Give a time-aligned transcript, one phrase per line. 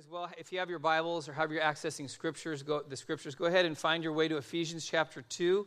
[0.00, 3.34] as well, if you have your Bibles or however you're accessing scriptures, go, the scriptures,
[3.34, 5.66] go ahead and find your way to Ephesians chapter 2,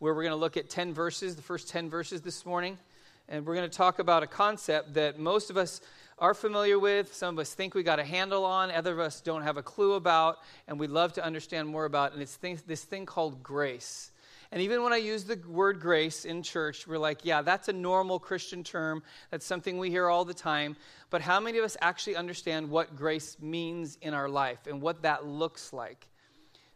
[0.00, 2.76] where we're going to look at 10 verses, the first 10 verses this morning.
[3.26, 5.80] And we're going to talk about a concept that most of us
[6.18, 9.22] are familiar with, some of us think we got a handle on, other of us
[9.22, 12.12] don't have a clue about, and we'd love to understand more about.
[12.12, 14.10] And it's this thing called grace.
[14.52, 17.72] And even when I use the word grace in church, we're like, yeah, that's a
[17.72, 19.02] normal Christian term.
[19.30, 20.76] That's something we hear all the time.
[21.08, 25.02] But how many of us actually understand what grace means in our life and what
[25.02, 26.08] that looks like?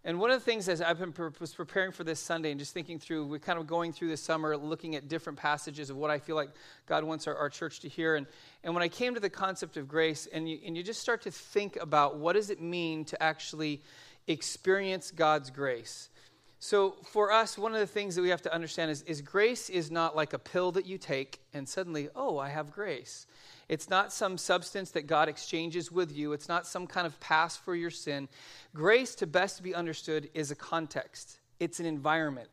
[0.07, 2.75] And one of the things as I've been was preparing for this Sunday and just
[2.75, 6.11] thinking through, we're kind of going through this summer, looking at different passages of what
[6.11, 6.51] I feel like
[6.87, 8.17] God wants our, our church to hear.
[8.17, 8.27] And,
[8.63, 11.23] and when I came to the concept of grace, and you, and you just start
[11.23, 13.81] to think about what does it mean to actually
[14.27, 16.11] experience God's grace.
[16.59, 19.69] So, for us, one of the things that we have to understand is, is grace
[19.69, 23.27] is not like a pill that you take and suddenly, oh, I have grace.
[23.69, 26.33] It's not some substance that God exchanges with you.
[26.33, 28.29] It's not some kind of pass for your sin.
[28.75, 32.49] Grace, to best be understood, is a context, it's an environment.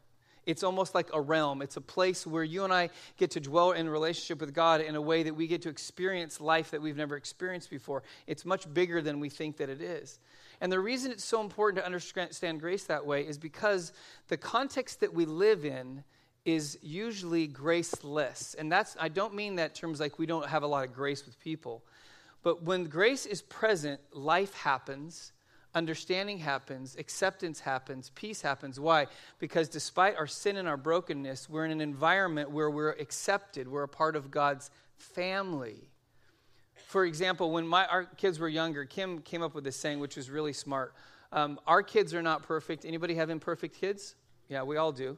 [0.46, 1.62] It's almost like a realm.
[1.62, 4.96] It's a place where you and I get to dwell in relationship with God in
[4.96, 8.02] a way that we get to experience life that we've never experienced before.
[8.26, 10.20] It's much bigger than we think that it is.
[10.62, 13.92] And the reason it's so important to understand grace that way is because
[14.28, 16.04] the context that we live in
[16.46, 18.56] is usually graceless.
[18.58, 21.26] And that's, I don't mean that terms like we don't have a lot of grace
[21.26, 21.84] with people.
[22.44, 25.32] But when grace is present, life happens,
[25.74, 28.80] understanding happens, acceptance happens, peace happens.
[28.80, 29.08] Why?
[29.40, 33.84] Because despite our sin and our brokenness, we're in an environment where we're accepted, we're
[33.84, 35.90] a part of God's family
[36.92, 40.18] for example, when my, our kids were younger, Kim came up with this saying, which
[40.18, 40.94] was really smart.
[41.32, 42.84] Um, our kids are not perfect.
[42.84, 44.16] Anybody have imperfect kids?
[44.50, 45.18] Yeah, we all do.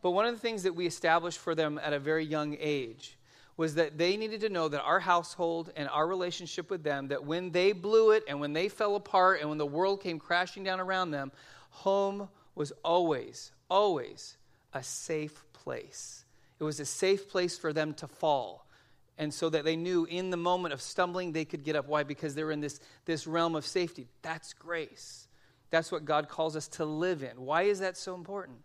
[0.00, 3.18] But one of the things that we established for them at a very young age
[3.56, 7.24] was that they needed to know that our household and our relationship with them, that
[7.24, 10.62] when they blew it and when they fell apart and when the world came crashing
[10.62, 11.32] down around them,
[11.70, 14.36] home was always, always
[14.72, 16.24] a safe place.
[16.60, 18.67] It was a safe place for them to fall
[19.18, 21.88] and so that they knew in the moment of stumbling they could get up.
[21.88, 22.04] Why?
[22.04, 24.06] Because they're in this, this realm of safety.
[24.22, 25.26] That's grace.
[25.70, 27.42] That's what god calls us to live in.
[27.42, 28.58] Why is that so important?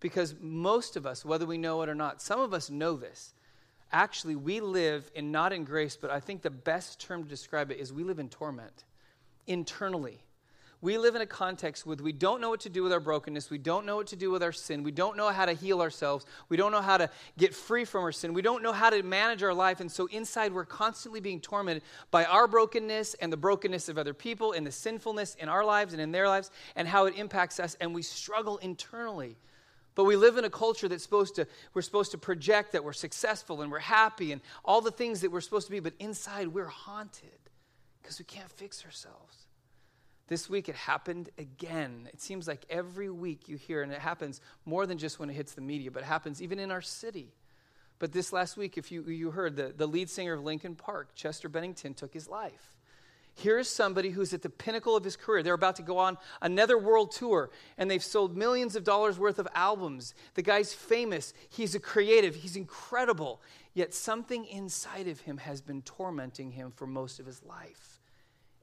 [0.00, 3.34] Because most of us whether we know it or not some of us know this.
[3.92, 7.70] Actually we live in not in grace but i think the best term to describe
[7.70, 8.84] it is we live in torment
[9.46, 10.18] internally
[10.82, 13.50] we live in a context where we don't know what to do with our brokenness.
[13.50, 14.82] We don't know what to do with our sin.
[14.82, 16.26] We don't know how to heal ourselves.
[16.48, 18.34] We don't know how to get free from our sin.
[18.34, 19.78] We don't know how to manage our life.
[19.78, 24.12] And so inside, we're constantly being tormented by our brokenness and the brokenness of other
[24.12, 27.60] people and the sinfulness in our lives and in their lives and how it impacts
[27.60, 27.76] us.
[27.80, 29.36] And we struggle internally.
[29.94, 32.92] But we live in a culture that's supposed to, we're supposed to project that we're
[32.92, 36.48] successful and we're happy and all the things that we're supposed to be, but inside
[36.48, 37.28] we're haunted
[38.02, 39.46] because we can't fix ourselves.
[40.28, 42.08] This week it happened again.
[42.12, 45.34] It seems like every week you hear, and it happens more than just when it
[45.34, 47.34] hits the media, but it happens even in our city.
[47.98, 51.14] But this last week, if you, you heard, the, the lead singer of Linkin Park,
[51.14, 52.76] Chester Bennington, took his life.
[53.34, 55.42] Here's somebody who's at the pinnacle of his career.
[55.42, 59.38] They're about to go on another world tour, and they've sold millions of dollars worth
[59.38, 60.14] of albums.
[60.34, 61.32] The guy's famous.
[61.48, 62.34] He's a creative.
[62.34, 63.40] He's incredible.
[63.74, 67.91] Yet something inside of him has been tormenting him for most of his life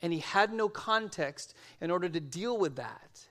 [0.01, 3.29] and he had no context in order to deal with that.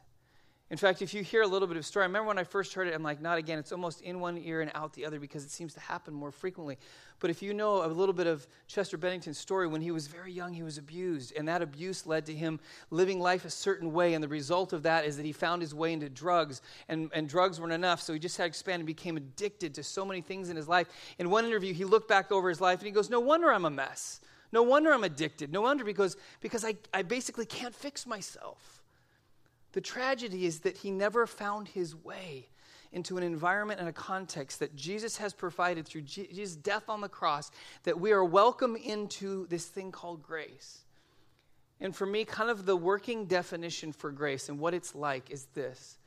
[0.70, 2.74] In fact, if you hear a little bit of story, I remember when I first
[2.74, 3.58] heard it, I'm like, not again.
[3.58, 6.30] It's almost in one ear and out the other because it seems to happen more
[6.30, 6.76] frequently.
[7.20, 10.30] But if you know a little bit of Chester Bennington's story, when he was very
[10.30, 11.32] young, he was abused.
[11.34, 14.12] And that abuse led to him living life a certain way.
[14.12, 16.60] And the result of that is that he found his way into drugs.
[16.86, 20.04] And, and drugs weren't enough, so he just had expanded and became addicted to so
[20.04, 20.88] many things in his life.
[21.18, 23.64] In one interview, he looked back over his life and he goes, No wonder I'm
[23.64, 24.20] a mess.
[24.52, 25.52] No wonder I'm addicted.
[25.52, 28.82] No wonder because, because I, I basically can't fix myself.
[29.72, 32.48] The tragedy is that he never found his way
[32.90, 37.08] into an environment and a context that Jesus has provided through Jesus' death on the
[37.08, 37.50] cross,
[37.82, 40.84] that we are welcome into this thing called grace.
[41.80, 45.46] And for me, kind of the working definition for grace and what it's like is
[45.54, 45.98] this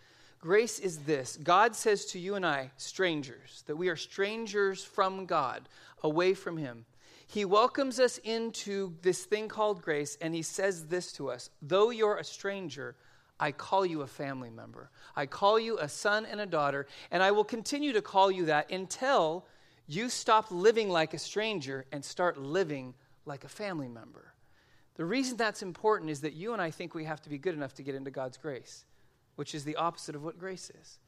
[0.42, 5.27] Grace is this God says to you and I, strangers, that we are strangers from
[5.27, 5.69] God,
[6.04, 6.86] away from Him.
[7.31, 11.89] He welcomes us into this thing called grace, and he says this to us Though
[11.89, 12.98] you're a stranger,
[13.39, 14.89] I call you a family member.
[15.16, 18.48] I call you a son and a daughter, and I will continue to call you
[18.48, 19.45] that until
[19.88, 22.95] you stop living like a stranger and start living
[23.25, 24.34] like a family member.
[24.95, 27.56] The reason that's important is that you and I think we have to be good
[27.56, 28.84] enough to get into God's grace,
[29.38, 31.00] which is the opposite of what grace is.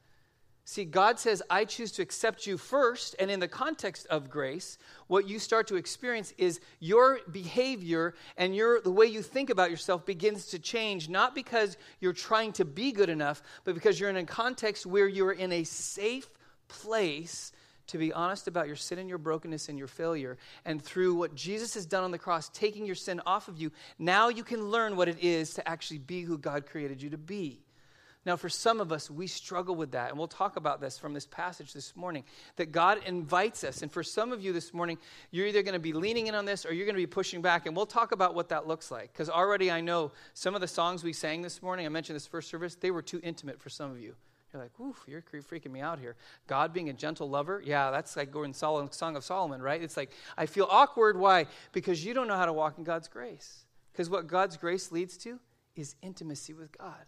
[0.66, 3.14] See, God says, I choose to accept you first.
[3.18, 4.78] And in the context of grace,
[5.08, 9.70] what you start to experience is your behavior and your, the way you think about
[9.70, 14.08] yourself begins to change, not because you're trying to be good enough, but because you're
[14.08, 16.30] in a context where you're in a safe
[16.68, 17.52] place
[17.88, 20.38] to be honest about your sin and your brokenness and your failure.
[20.64, 23.70] And through what Jesus has done on the cross, taking your sin off of you,
[23.98, 27.18] now you can learn what it is to actually be who God created you to
[27.18, 27.63] be.
[28.26, 30.08] Now, for some of us, we struggle with that.
[30.08, 32.24] And we'll talk about this from this passage this morning
[32.56, 33.82] that God invites us.
[33.82, 34.96] And for some of you this morning,
[35.30, 37.42] you're either going to be leaning in on this or you're going to be pushing
[37.42, 37.66] back.
[37.66, 39.12] And we'll talk about what that looks like.
[39.12, 42.26] Because already I know some of the songs we sang this morning, I mentioned this
[42.26, 44.14] first service, they were too intimate for some of you.
[44.52, 46.14] You're like, oof, you're freaking me out here.
[46.46, 49.82] God being a gentle lover, yeah, that's like going Song of Solomon, right?
[49.82, 51.18] It's like, I feel awkward.
[51.18, 51.46] Why?
[51.72, 53.64] Because you don't know how to walk in God's grace.
[53.92, 55.40] Because what God's grace leads to
[55.74, 57.04] is intimacy with God.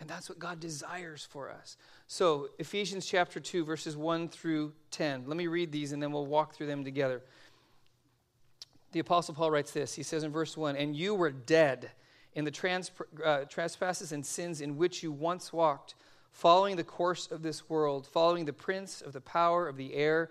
[0.00, 1.76] And that's what God desires for us.
[2.08, 5.24] So, Ephesians chapter 2, verses 1 through 10.
[5.26, 7.22] Let me read these and then we'll walk through them together.
[8.92, 11.90] The Apostle Paul writes this He says in verse 1 And you were dead
[12.34, 12.90] in the trans,
[13.24, 15.94] uh, trespasses and sins in which you once walked,
[16.32, 20.30] following the course of this world, following the prince of the power of the air,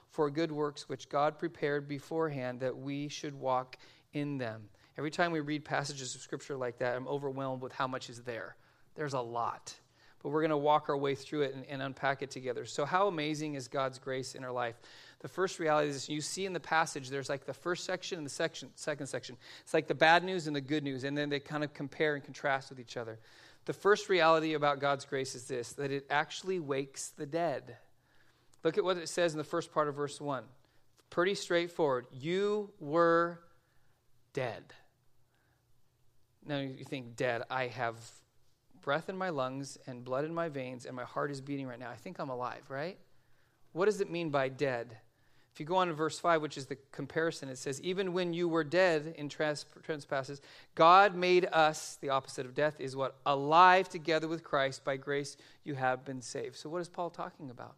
[0.11, 3.77] for good works, which God prepared beforehand that we should walk
[4.13, 4.69] in them.
[4.97, 8.21] Every time we read passages of scripture like that, I'm overwhelmed with how much is
[8.21, 8.55] there.
[8.95, 9.73] There's a lot
[10.21, 12.65] but we're going to walk our way through it and, and, unpack it together.
[12.65, 14.75] So, how amazing is God's grace in our life?
[15.19, 18.25] The first reality is you see in the passage, there's like the first section and
[18.25, 19.37] the section, second section.
[19.61, 22.15] It's like the bad news and the good news, and then they kind of compare
[22.15, 23.19] and contrast with each other.
[23.65, 27.77] The first reality about God's grace is this that it actually wakes the dead.
[28.63, 30.43] Look at what it says in the first part of verse 1.
[31.09, 32.05] Pretty straightforward.
[32.11, 33.39] You were
[34.33, 34.63] dead.
[36.45, 37.95] Now you think, dead, I have
[38.81, 41.79] breath in my lungs and blood in my veins, and my heart is beating right
[41.79, 41.89] now.
[41.89, 42.97] I think I'm alive, right?
[43.73, 44.97] What does it mean by dead?
[45.53, 48.33] If you go on to verse 5, which is the comparison, it says, Even when
[48.33, 50.41] you were dead in trespasses,
[50.75, 53.17] God made us, the opposite of death is what?
[53.25, 54.85] Alive together with Christ.
[54.85, 55.35] By grace
[55.65, 56.55] you have been saved.
[56.55, 57.75] So, what is Paul talking about?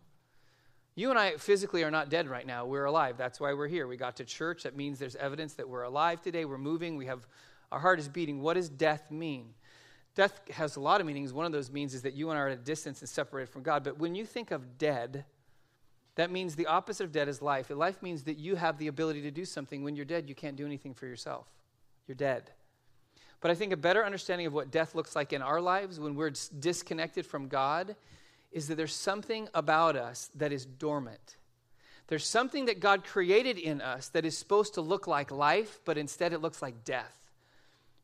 [0.96, 2.66] You and I physically are not dead right now.
[2.66, 3.18] We're alive.
[3.18, 3.88] That's why we're here.
[3.88, 4.64] We got to church.
[4.64, 6.46] That means there's evidence that we're alive today.
[6.46, 6.98] We're moving.
[6.98, 7.28] We have
[7.72, 8.42] our heart is beating.
[8.42, 9.56] What does death mean?
[10.14, 11.34] Death has a lot of meanings.
[11.34, 13.52] One of those means is that you and I are at a distance and separated
[13.52, 13.84] from God.
[13.84, 15.26] But when you think of dead,
[16.14, 17.72] that means the opposite of dead is life.
[17.72, 19.84] life means that you have the ability to do something.
[19.84, 21.48] When you're dead, you can't do anything for yourself.
[22.08, 22.52] You're dead.
[23.42, 26.14] But I think a better understanding of what death looks like in our lives when
[26.14, 27.96] we're disconnected from God
[28.54, 31.38] is that there's something about us that is dormant.
[32.08, 35.98] There's something that God created in us that is supposed to look like life, but
[35.98, 37.24] instead it looks like death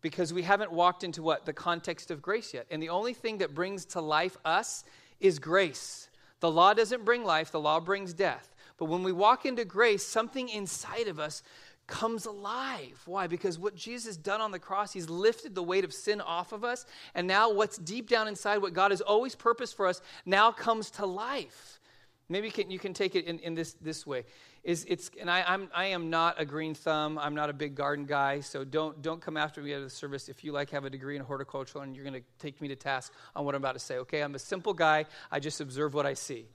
[0.02, 1.46] because we haven't walked into what?
[1.46, 2.66] The context of grace yet.
[2.72, 4.84] And the only thing that brings to life us
[5.20, 6.10] is grace.
[6.40, 8.56] The law doesn't bring life, the law brings death.
[8.78, 11.44] But when we walk into grace, something inside of us
[11.90, 13.02] comes alive.
[13.06, 13.28] Why?
[13.28, 16.54] Because what Jesus has done on the cross, he's lifted the weight of sin off
[16.54, 16.86] of us.
[17.16, 20.92] And now what's deep down inside, what God has always purposed for us, now comes
[20.92, 21.82] to life.
[22.30, 24.24] Maybe you can, you can take it in, in this, this way
[24.64, 27.18] is it's and I, I'm I am not a green thumb.
[27.18, 30.28] I'm not a big garden guy, so don't don't come after me at the service
[30.30, 32.76] if you like have a degree in horticulture and you're going to take me to
[32.76, 33.98] task on what I'm about to say.
[34.00, 35.06] Okay, I'm a simple guy.
[35.32, 36.48] I just observe what I see.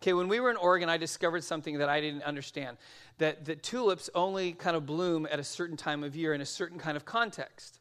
[0.00, 2.76] Okay, when we were in Oregon, I discovered something that I didn't understand
[3.18, 6.46] that, that tulips only kind of bloom at a certain time of year in a
[6.46, 7.80] certain kind of context.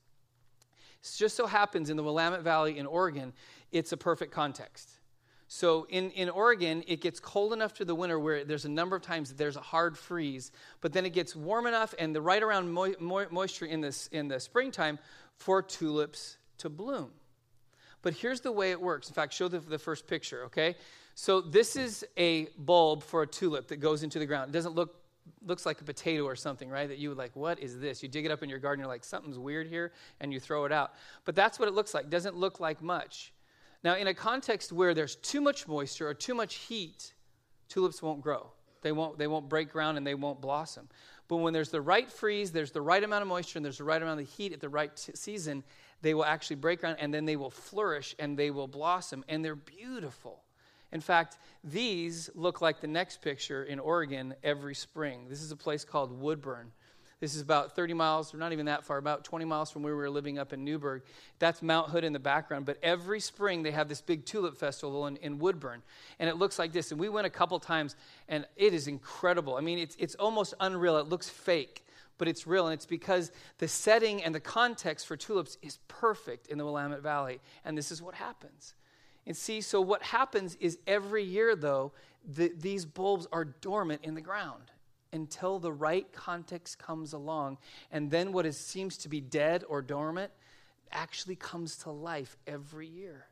[1.02, 3.34] It just so happens in the Willamette Valley in Oregon,
[3.72, 4.90] it's a perfect context.
[5.48, 8.96] So in, in Oregon, it gets cold enough to the winter where there's a number
[8.96, 12.22] of times that there's a hard freeze, but then it gets warm enough and the
[12.22, 15.00] right around mo- mo- moisture in, this, in the springtime
[15.36, 17.12] for tulips to bloom.
[18.02, 19.08] But here's the way it works.
[19.08, 20.76] In fact, show the, the first picture, okay?
[21.20, 24.50] So this is a bulb for a tulip that goes into the ground.
[24.50, 25.02] It doesn't look
[25.44, 26.88] looks like a potato or something, right?
[26.88, 28.04] That you would like, what is this?
[28.04, 30.66] You dig it up in your garden, you're like, something's weird here, and you throw
[30.66, 30.94] it out.
[31.26, 32.12] But that's what it looks like.
[32.12, 33.34] Doesn't look like much.
[33.84, 37.14] Now, in a context where there's too much moisture or too much heat,
[37.68, 38.52] tulips won't grow.
[38.84, 40.88] They won't, they won't break ground and they won't blossom.
[41.28, 43.84] But when there's the right freeze, there's the right amount of moisture, and there's the
[43.86, 45.64] right amount of heat at the right t- season,
[46.04, 49.44] they will actually break ground and then they will flourish and they will blossom, and
[49.44, 50.44] they're beautiful.
[50.92, 55.28] In fact, these look like the next picture in Oregon every spring.
[55.30, 56.72] This is a place called Woodburn.
[57.20, 59.96] This is about 30 miles, or not even that far, about 20 miles from where
[59.96, 61.02] we were living up in Newberg.
[61.40, 62.68] That's Mount Hood in the background.
[62.68, 65.82] But every spring they have this big tulip festival in, in Woodburn.
[66.20, 66.92] And it looks like this.
[66.92, 67.96] And we went a couple times,
[68.30, 69.56] and it is incredible.
[69.56, 70.98] I mean, it's, it's almost unreal.
[70.98, 71.84] It looks fake,
[72.20, 72.68] but it's real.
[72.68, 77.02] And it's because the setting and the context for tulips is perfect in the Willamette
[77.02, 77.40] Valley.
[77.66, 78.76] And this is what happens.
[79.28, 81.92] And see, so what happens is every year, though,
[82.26, 84.72] the, these bulbs are dormant in the ground
[85.12, 87.58] until the right context comes along.
[87.92, 90.32] And then what is, seems to be dead or dormant
[90.94, 93.26] actually comes to life every year.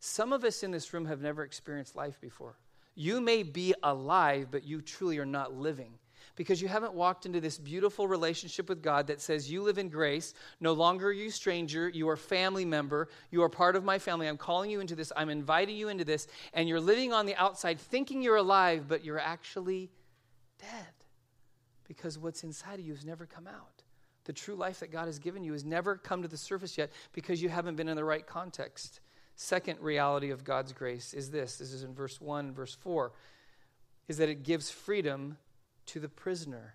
[0.00, 2.56] Some of us in this room have never experienced life before.
[2.94, 5.98] You may be alive, but you truly are not living
[6.36, 9.88] because you haven't walked into this beautiful relationship with God that says you live in
[9.88, 10.34] grace.
[10.60, 14.26] No longer are you stranger, you are family member, you are part of my family.
[14.26, 17.36] I'm calling you into this, I'm inviting you into this, and you're living on the
[17.36, 19.90] outside thinking you're alive, but you're actually
[20.58, 20.86] dead
[21.86, 23.82] because what's inside of you has never come out.
[24.24, 26.90] The true life that God has given you has never come to the surface yet
[27.12, 29.00] because you haven't been in the right context.
[29.36, 33.12] Second reality of God's grace is this this is in verse 1, verse 4
[34.08, 35.38] is that it gives freedom
[35.86, 36.74] to the prisoner.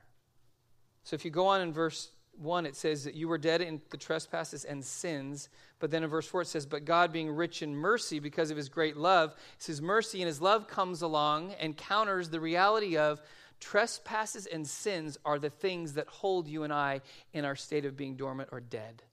[1.04, 3.82] So if you go on in verse 1, it says that you were dead in
[3.90, 5.50] the trespasses and sins.
[5.80, 8.58] But then in verse 4, it says, But God, being rich in mercy because of
[8.58, 9.36] his great love,
[9.66, 13.22] his mercy and his love comes along and counters the reality of
[13.60, 17.02] trespasses and sins are the things that hold you and I
[17.34, 19.04] in our state of being dormant or dead.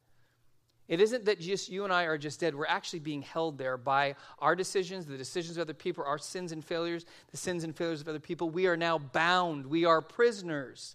[0.88, 2.54] It isn't that just you and I are just dead.
[2.54, 6.52] We're actually being held there by our decisions, the decisions of other people, our sins
[6.52, 8.50] and failures, the sins and failures of other people.
[8.50, 9.66] We are now bound.
[9.66, 10.94] We are prisoners.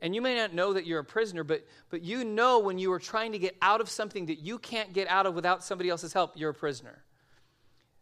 [0.00, 2.90] And you may not know that you're a prisoner, but, but you know when you
[2.92, 5.90] are trying to get out of something that you can't get out of without somebody
[5.90, 7.02] else's help, you're a prisoner.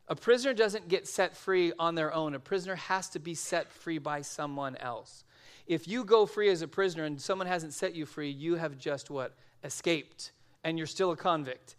[0.07, 2.35] A prisoner doesn't get set free on their own.
[2.35, 5.25] A prisoner has to be set free by someone else.
[5.67, 8.79] If you go free as a prisoner and someone hasn't set you free, you have
[8.79, 9.35] just what?
[9.65, 10.31] Escaped
[10.69, 11.77] and you're still a convict.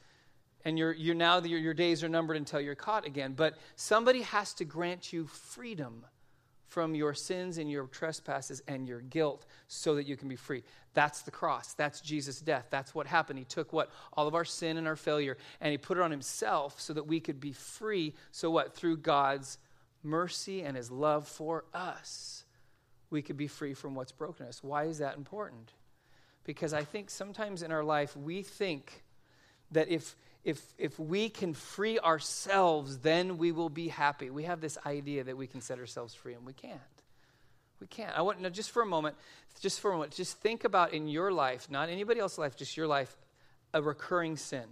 [0.65, 3.34] And you're, you're now, your, your days are numbered until you're caught again.
[3.34, 6.05] But somebody has to grant you freedom
[6.67, 10.63] from your sins and your trespasses and your guilt so that you can be free.
[10.96, 11.74] That's the cross.
[11.75, 12.65] That's Jesus' death.
[12.72, 13.38] That's what happened.
[13.39, 13.91] He took what?
[14.13, 17.08] All of our sin and our failure, and He put it on Himself so that
[17.08, 18.13] we could be free.
[18.31, 18.75] So, what?
[18.75, 19.60] Through God's
[20.03, 22.43] mercy and His love for us,
[23.10, 24.63] we could be free from what's broken us.
[24.63, 25.74] Why is that important?
[26.43, 29.03] Because I think sometimes in our life we think
[29.72, 34.29] that if, if, if we can free ourselves, then we will be happy.
[34.29, 36.79] We have this idea that we can set ourselves free, and we can't.
[37.79, 38.17] We can't.
[38.17, 39.15] I want now just for a moment,
[39.62, 42.75] just for a moment, just think about in your life, not anybody else's life, just
[42.75, 43.15] your life,
[43.74, 44.65] a recurring sin.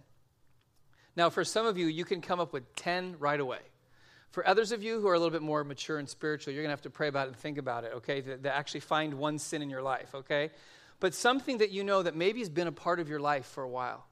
[1.16, 3.60] Now, for some of you, you can come up with 10 right away.
[4.32, 6.70] For others of you who are a little bit more mature and spiritual, you're going
[6.70, 8.22] to have to pray about it and think about it, okay?
[8.22, 10.52] To, to actually find one sin in your life, okay?
[11.00, 13.64] But something that you know that maybe has been a part of your life for
[13.64, 14.06] a while.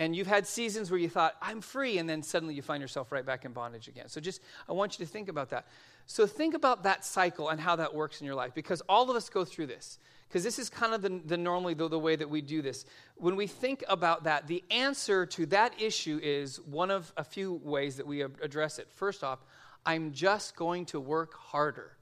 [0.00, 3.10] And you've had seasons where you thought, I'm free, and then suddenly you find yourself
[3.10, 4.08] right back in bondage again.
[4.08, 5.66] So just, I want you to think about that.
[6.06, 9.16] So think about that cycle and how that works in your life, because all of
[9.16, 9.98] us go through this.
[10.28, 12.84] Because this is kind of the, the normally the, the way that we do this.
[13.16, 17.54] When we think about that, the answer to that issue is one of a few
[17.64, 18.88] ways that we address it.
[18.92, 19.40] First off,
[19.84, 21.96] I'm just going to work harder.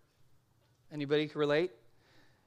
[0.92, 1.70] Anybody can relate?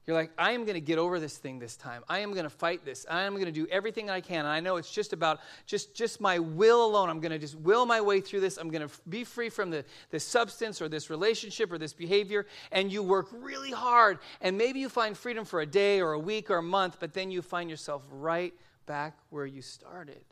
[0.09, 2.03] You're like, I am going to get over this thing this time.
[2.09, 3.05] I am going to fight this.
[3.07, 4.39] I am going to do everything I can.
[4.39, 7.11] And I know it's just about just, just my will alone.
[7.11, 8.57] I'm going to just will my way through this.
[8.57, 12.47] I'm going to be free from the, this substance or this relationship or this behavior.
[12.71, 14.17] And you work really hard.
[14.41, 17.13] And maybe you find freedom for a day or a week or a month, but
[17.13, 18.55] then you find yourself right
[18.87, 20.25] back where you started.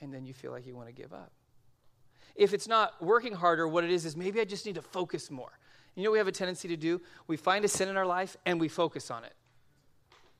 [0.00, 1.32] And then you feel like you want to give up.
[2.34, 5.30] If it's not working harder, what it is is maybe I just need to focus
[5.30, 5.52] more.
[5.94, 7.00] You know we have a tendency to do?
[7.26, 9.34] We find a sin in our life and we focus on it.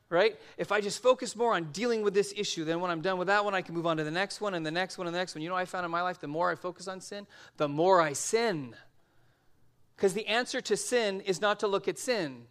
[0.09, 0.38] Right?
[0.59, 3.28] If I just focus more on dealing with this issue, then when I'm done with
[3.28, 5.14] that one, I can move on to the next one and the next one and
[5.14, 5.40] the next one.
[5.40, 6.21] You know I found in my life?
[6.21, 8.75] The more I focus on sin, the more I sin.
[9.97, 12.44] Because the answer to sin is not to look at sin.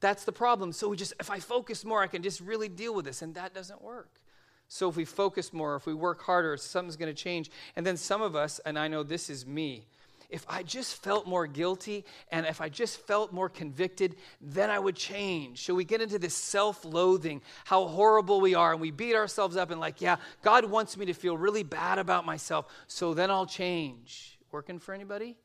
[0.00, 0.72] That's the problem.
[0.72, 3.20] So we just, if I focus more, I can just really deal with this.
[3.22, 4.20] And that doesn't work.
[4.68, 7.50] So if we focus more, if we work harder, something's going to change.
[7.74, 9.86] And then some of us, and I know this is me,
[10.28, 14.78] if I just felt more guilty and if I just felt more convicted, then I
[14.78, 15.64] would change.
[15.64, 19.56] So we get into this self loathing, how horrible we are, and we beat ourselves
[19.56, 23.30] up and, like, yeah, God wants me to feel really bad about myself, so then
[23.30, 24.38] I'll change.
[24.52, 25.36] Working for anybody?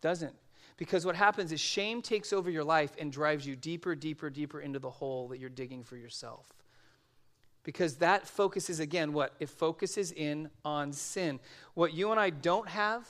[0.00, 0.34] Doesn't.
[0.76, 4.60] Because what happens is shame takes over your life and drives you deeper, deeper, deeper
[4.60, 6.52] into the hole that you're digging for yourself.
[7.64, 9.34] Because that focuses, again, what?
[9.40, 11.40] It focuses in on sin.
[11.74, 13.08] What you and I don't have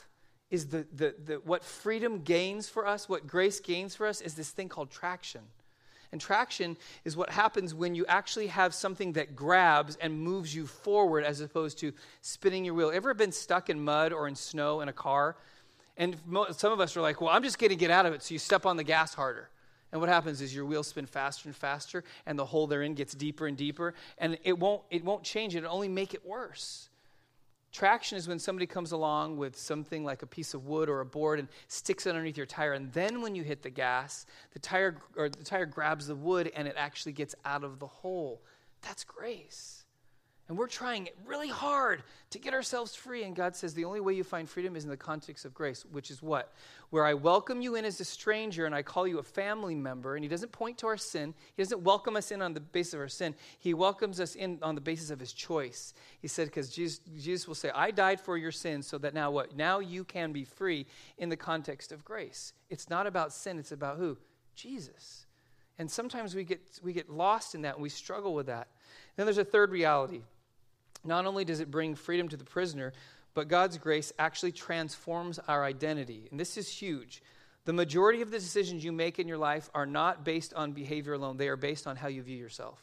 [0.49, 4.35] is the, the, the, what freedom gains for us, what grace gains for us, is
[4.35, 5.41] this thing called traction.
[6.11, 10.65] And traction is what happens when you actually have something that grabs and moves you
[10.65, 12.91] forward as opposed to spinning your wheel.
[12.93, 15.35] Ever been stuck in mud or in snow in a car?
[15.97, 16.15] And
[16.51, 18.23] some of us are like, well, I'm just going to get out of it.
[18.23, 19.49] So you step on the gas harder.
[19.91, 22.93] And what happens is your wheels spin faster and faster, and the hole they're in
[22.93, 26.25] gets deeper and deeper, and it won't, it won't change it, it'll only make it
[26.25, 26.86] worse.
[27.71, 31.05] Traction is when somebody comes along with something like a piece of wood or a
[31.05, 34.59] board and sticks it underneath your tire, and then when you hit the gas, the
[34.59, 38.41] tire or the tire grabs the wood and it actually gets out of the hole.
[38.81, 39.76] That's grace.
[40.49, 43.23] And we're trying really hard to get ourselves free.
[43.23, 45.85] And God says the only way you find freedom is in the context of grace,
[45.91, 46.53] which is what?
[46.89, 50.15] Where I welcome you in as a stranger and I call you a family member.
[50.15, 52.93] And He doesn't point to our sin, He doesn't welcome us in on the basis
[52.93, 53.35] of our sin.
[53.59, 55.93] He welcomes us in on the basis of His choice.
[56.21, 59.31] He said, because Jesus, Jesus will say, I died for your sins so that now
[59.31, 59.57] what?
[59.57, 60.85] Now you can be free
[61.17, 62.53] in the context of grace.
[62.69, 64.17] It's not about sin, it's about who?
[64.55, 65.25] Jesus.
[65.77, 68.69] And sometimes we get, we get lost in that and we struggle with that.
[69.17, 70.21] Then there's a third reality
[71.03, 72.93] not only does it bring freedom to the prisoner,
[73.33, 76.27] but God's grace actually transforms our identity.
[76.31, 77.21] And this is huge.
[77.65, 81.13] The majority of the decisions you make in your life are not based on behavior
[81.13, 82.81] alone, they are based on how you view yourself.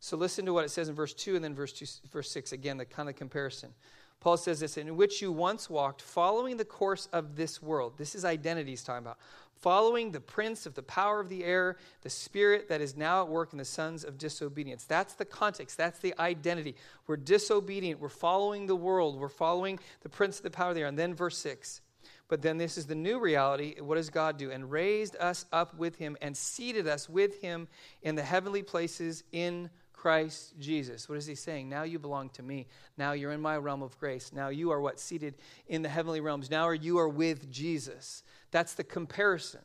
[0.00, 2.52] So listen to what it says in verse 2 and then verse, two, verse 6,
[2.52, 3.74] again, the kind of comparison.
[4.20, 7.94] Paul says this, in which you once walked, following the course of this world.
[7.96, 9.18] This is identity he's talking about
[9.60, 13.28] following the prince of the power of the air, the spirit that is now at
[13.28, 14.84] work in the sons of disobedience.
[14.84, 16.76] That's the context, that's the identity.
[17.06, 20.82] We're disobedient, we're following the world, we're following the prince of the power of the
[20.82, 20.86] air.
[20.86, 21.80] And then verse 6.
[22.28, 23.80] But then this is the new reality.
[23.80, 24.50] What does God do?
[24.50, 27.68] And raised us up with him and seated us with him
[28.02, 31.08] in the heavenly places in Christ Jesus.
[31.08, 31.68] What is he saying?
[31.68, 32.68] Now you belong to me.
[32.96, 34.30] Now you're in my realm of grace.
[34.32, 35.00] Now you are what?
[35.00, 35.34] Seated
[35.66, 36.50] in the heavenly realms.
[36.50, 38.22] Now you are with Jesus.
[38.52, 39.60] That's the comparison.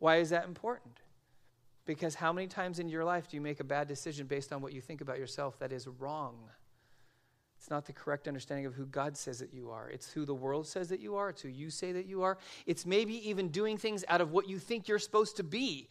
[0.00, 0.98] Why is that important?
[1.84, 4.60] Because how many times in your life do you make a bad decision based on
[4.60, 6.34] what you think about yourself that is wrong?
[7.56, 9.88] It's not the correct understanding of who God says that you are.
[9.88, 11.28] It's who the world says that you are.
[11.28, 12.38] It's who you say that you are.
[12.66, 15.88] It's maybe even doing things out of what you think you're supposed to be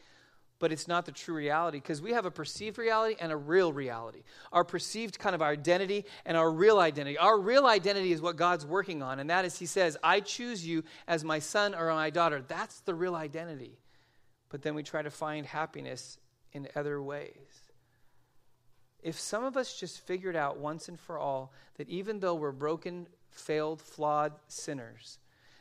[0.60, 3.74] but it's not the true reality because we have a perceived reality and a real
[3.74, 4.24] reality.
[4.52, 7.18] Our perceived kind of identity and our real identity.
[7.18, 10.66] Our real identity is what God's working on, and that is He says, I choose
[10.66, 12.44] you as my son or my daughter.
[12.48, 13.78] That's the real identity.
[14.50, 16.18] But then we try to find happiness
[16.54, 17.66] in other ways.
[19.04, 22.52] If some of us just figured out once and for all that even though we're
[22.52, 25.20] broken, failed, flawed sinners,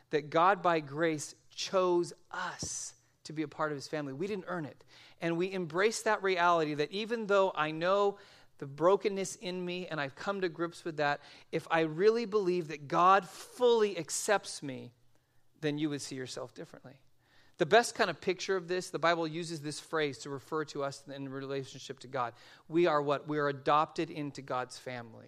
[0.09, 2.93] that God by grace chose us
[3.25, 4.13] to be a part of his family.
[4.13, 4.83] We didn't earn it.
[5.21, 8.17] And we embrace that reality that even though I know
[8.57, 11.19] the brokenness in me and I've come to grips with that,
[11.51, 14.91] if I really believe that God fully accepts me,
[15.61, 16.93] then you would see yourself differently.
[17.57, 20.83] The best kind of picture of this, the Bible uses this phrase to refer to
[20.83, 22.33] us in relationship to God.
[22.67, 23.27] We are what?
[23.27, 25.27] We are adopted into God's family.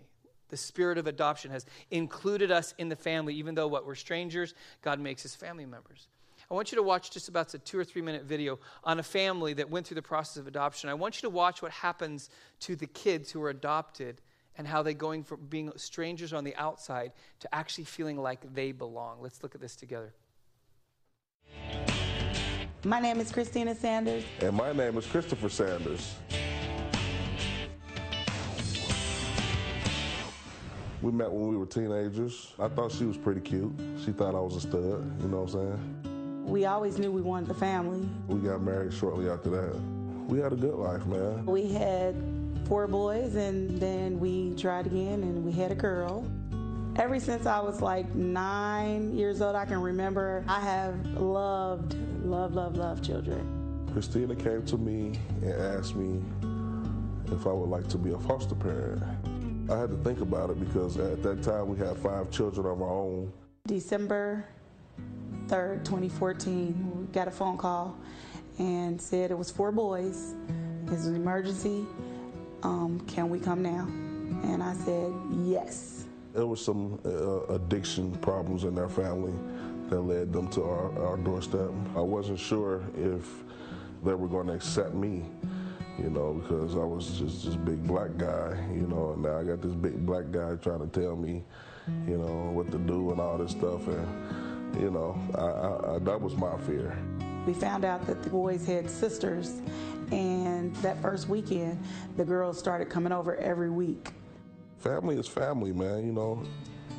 [0.49, 4.53] The spirit of adoption has included us in the family, even though what we're strangers,
[4.81, 6.07] God makes us family members.
[6.49, 9.03] I want you to watch just about a two or three minute video on a
[9.03, 10.89] family that went through the process of adoption.
[10.89, 12.29] I want you to watch what happens
[12.61, 14.21] to the kids who are adopted
[14.57, 18.71] and how they going from being strangers on the outside to actually feeling like they
[18.71, 19.17] belong.
[19.21, 20.13] Let's look at this together.
[22.85, 24.23] My name is Christina Sanders.
[24.39, 26.15] And my name is Christopher Sanders.
[31.01, 32.53] We met when we were teenagers.
[32.57, 33.77] I thought she was pretty cute.
[34.03, 36.06] She thought I was a stud, you know what I'm saying?
[36.47, 38.07] We always knew we wanted the family.
[38.27, 39.75] We got married shortly after that.
[40.29, 41.45] We had a good life, man.
[41.45, 42.15] We had
[42.69, 46.25] four boys, and then we tried again, and we had a girl.
[46.95, 52.53] Ever since I was like nine years old, I can remember I have loved, love,
[52.53, 53.89] love, love children.
[53.91, 56.21] Christina came to me and asked me
[57.29, 59.03] if I would like to be a foster parent.
[59.69, 62.81] I had to think about it because at that time we had five children of
[62.81, 63.33] our own.
[63.67, 64.45] December
[65.47, 67.97] 3rd, 2014, we got a phone call
[68.59, 70.33] and said it was four boys.
[70.87, 71.85] It's an emergency.
[72.63, 73.87] Um, can we come now?
[74.43, 75.13] And I said,
[75.45, 76.05] yes.
[76.33, 79.33] There was some uh, addiction problems in their family
[79.89, 81.69] that led them to our, our doorstep.
[81.95, 83.25] I wasn't sure if
[84.03, 85.23] they were going to accept me,
[85.97, 89.43] you know, because I was just this big black guy, you know, and now I
[89.45, 91.43] got this big black guy trying to tell me,
[92.05, 93.87] you know, what to do and all this stuff.
[93.87, 94.46] And,
[94.79, 96.97] you know, I, I, that was my fear.
[97.45, 99.61] We found out that the boys had sisters,
[100.11, 101.81] and that first weekend,
[102.17, 104.09] the girls started coming over every week.
[104.79, 106.43] Family is family, man, you know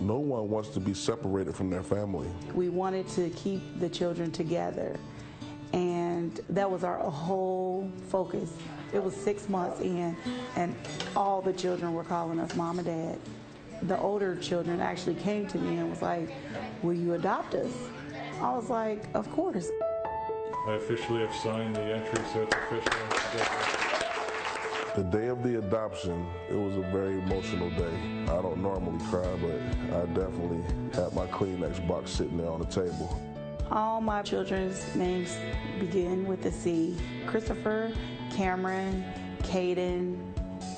[0.00, 2.28] no one wants to be separated from their family.
[2.54, 4.98] We wanted to keep the children together,
[5.72, 8.52] and that was our whole focus.
[8.92, 10.16] It was six months in,
[10.56, 10.74] and
[11.16, 13.18] all the children were calling us mom and dad.
[13.82, 16.28] The older children actually came to me and was like,
[16.82, 17.72] Will you adopt us?
[18.40, 19.68] I was like, Of course.
[20.66, 23.88] I officially have signed the entry, so it's official.
[24.96, 28.24] The day of the adoption, it was a very emotional day.
[28.24, 30.62] I don't normally cry, but I definitely
[30.92, 33.22] had my Kleenex box sitting there on the table.
[33.70, 35.36] All my children's names
[35.78, 36.96] begin with a C.
[37.26, 37.92] Christopher,
[38.32, 39.04] Cameron,
[39.42, 40.18] Caden,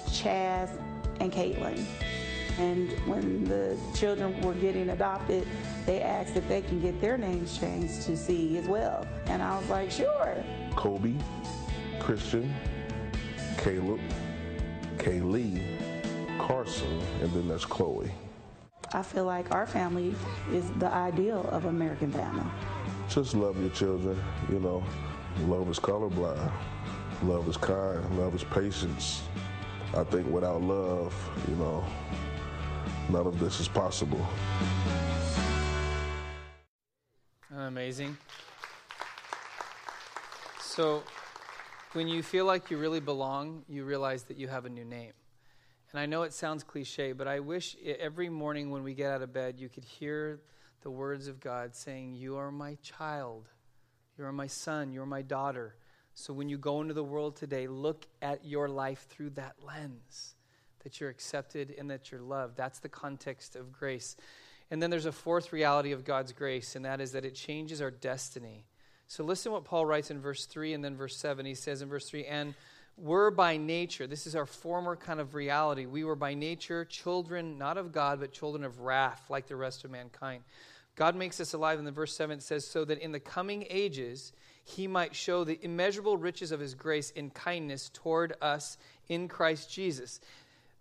[0.07, 0.69] Chaz,
[1.21, 1.83] and Caitlin.
[2.61, 5.49] And when the children were getting adopted,
[5.87, 9.07] they asked if they can get their names changed to C as well.
[9.29, 10.45] And I was like, sure.
[10.77, 11.15] Kobe,
[12.01, 12.55] Christian,
[13.57, 14.01] Caleb,
[14.99, 15.63] Kaylee,
[16.39, 18.13] Carson, and then that's Chloe.
[18.93, 20.15] I feel like our family
[20.53, 22.45] is the ideal of American family.
[23.09, 24.85] Just love your children, you know.
[25.47, 26.53] Love is colorblind.
[27.23, 28.19] Love is kind.
[28.19, 29.23] Love is patience.
[29.97, 31.15] I think without love,
[31.49, 31.85] you know,
[33.11, 34.25] none of this is possible.
[37.55, 38.17] Amazing.
[40.61, 41.03] So,
[41.93, 45.13] when you feel like you really belong, you realize that you have a new name.
[45.91, 49.23] And I know it sounds cliche, but I wish every morning when we get out
[49.23, 50.41] of bed, you could hear
[50.83, 53.49] the words of God saying, You are my child.
[54.17, 54.93] You are my son.
[54.93, 55.75] You are my daughter.
[56.15, 60.35] So when you go into the world today, look at your life through that lens
[60.85, 62.57] that you're accepted and that you're loved.
[62.57, 64.17] That's the context of grace.
[64.71, 67.83] And then there's a fourth reality of God's grace, and that is that it changes
[67.83, 68.65] our destiny.
[69.09, 71.45] So listen what Paul writes in verse 3 and then verse 7.
[71.45, 72.55] He says in verse 3, and
[72.97, 75.87] we're by nature, this is our former kind of reality.
[75.87, 79.85] We were by nature children, not of God, but children of wrath, like the rest
[79.85, 80.45] of mankind.
[80.97, 81.79] God makes us alive.
[81.79, 84.33] In the verse 7, it says, So that in the coming ages
[84.65, 88.77] he might show the immeasurable riches of his grace in kindness toward us
[89.09, 90.21] in Christ Jesus.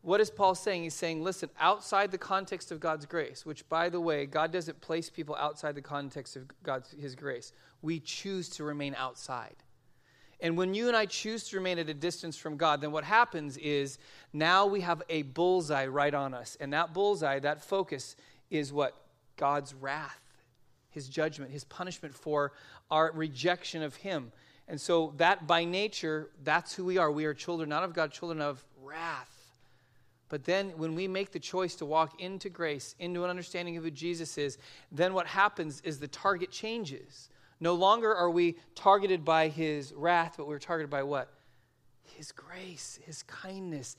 [0.01, 0.83] What is Paul saying?
[0.83, 4.79] He's saying, listen, outside the context of God's grace, which, by the way, God doesn't
[4.79, 7.51] place people outside the context of God's His grace.
[7.81, 9.55] We choose to remain outside.
[10.41, 13.03] And when you and I choose to remain at a distance from God, then what
[13.03, 13.99] happens is
[14.31, 16.55] now we have a bullseye right on us.
[16.61, 18.15] And that bullseye, that focus,
[18.49, 18.95] is what?
[19.35, 20.21] God's wrath,
[20.91, 22.53] His judgment, His punishment for
[22.89, 24.31] our rejection of Him.
[24.69, 27.11] And so, that by nature, that's who we are.
[27.11, 29.38] We are children, not of God, children of wrath.
[30.29, 33.83] But then when we make the choice to walk into grace, into an understanding of
[33.83, 34.59] who Jesus is,
[34.91, 37.29] then what happens is the target changes.
[37.59, 41.33] No longer are we targeted by his wrath, but we're targeted by what?
[42.03, 43.97] His grace, his kindness,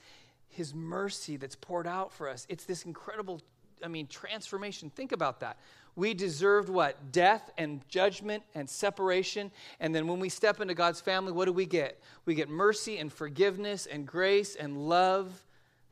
[0.49, 2.47] his mercy that's poured out for us.
[2.49, 3.43] It's this incredible,
[3.85, 4.89] I mean, transformation.
[4.91, 5.59] Think about that.
[5.97, 7.13] We deserved what?
[7.13, 9.51] Death and judgment and separation.
[9.81, 12.01] And then when we step into God's family, what do we get?
[12.25, 15.45] We get mercy and forgiveness and grace and love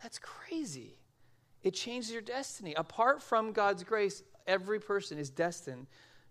[0.03, 0.95] that's crazy.
[1.63, 2.75] It changes your destiny.
[2.75, 5.87] Apart from God's grace, every person is destined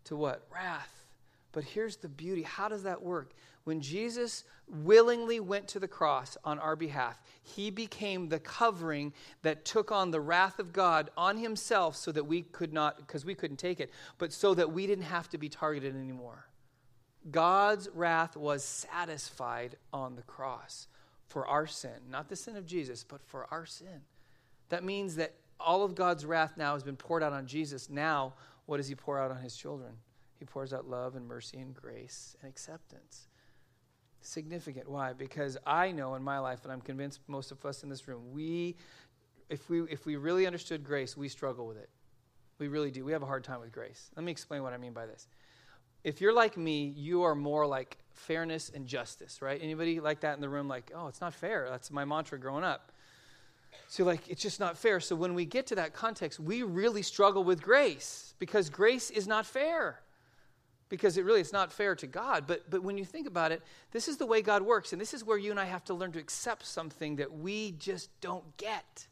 [0.05, 0.47] to what?
[0.53, 1.05] Wrath.
[1.51, 2.43] But here's the beauty.
[2.43, 3.33] How does that work?
[3.63, 9.65] When Jesus willingly went to the cross on our behalf, he became the covering that
[9.65, 13.35] took on the wrath of God on himself so that we could not, because we
[13.35, 16.47] couldn't take it, but so that we didn't have to be targeted anymore.
[17.29, 20.87] God's wrath was satisfied on the cross
[21.27, 24.01] for our sin, not the sin of Jesus, but for our sin.
[24.69, 27.89] That means that all of God's wrath now has been poured out on Jesus.
[27.89, 28.33] Now,
[28.65, 29.93] what does He pour out on His children?
[30.39, 33.27] He pours out love and mercy and grace and acceptance.
[34.21, 34.89] Significant.
[34.89, 35.13] Why?
[35.13, 38.31] Because I know in my life, and I'm convinced most of us in this room,
[38.31, 38.75] we,
[39.49, 41.89] if we, if we really understood grace, we struggle with it.
[42.59, 43.05] We really do.
[43.05, 44.09] We have a hard time with grace.
[44.15, 45.27] Let me explain what I mean by this
[46.03, 49.59] if you're like me, you are more like fairness and justice, right?
[49.61, 50.67] Anybody like that in the room?
[50.67, 51.67] Like, oh, it's not fair.
[51.69, 52.91] That's my mantra growing up.
[53.87, 54.99] So, like, it's just not fair.
[54.99, 59.27] So, when we get to that context, we really struggle with grace because grace is
[59.27, 60.01] not fair.
[60.89, 62.45] Because it really it's not fair to God.
[62.47, 64.93] But, but when you think about it, this is the way God works.
[64.93, 67.71] And this is where you and I have to learn to accept something that we
[67.73, 69.07] just don't get.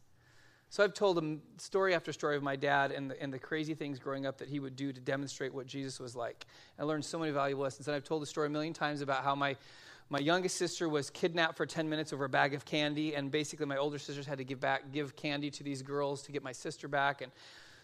[0.76, 3.74] So I've told him story after story of my dad and the, and the crazy
[3.74, 6.46] things growing up that he would do to demonstrate what Jesus was like.
[6.78, 7.88] I learned so many valuable lessons.
[7.88, 9.56] And I've told the story a million times about how my,
[10.10, 13.16] my youngest sister was kidnapped for 10 minutes over a bag of candy.
[13.16, 16.34] And basically, my older sisters had to give, back, give candy to these girls to
[16.34, 17.22] get my sister back.
[17.22, 17.32] And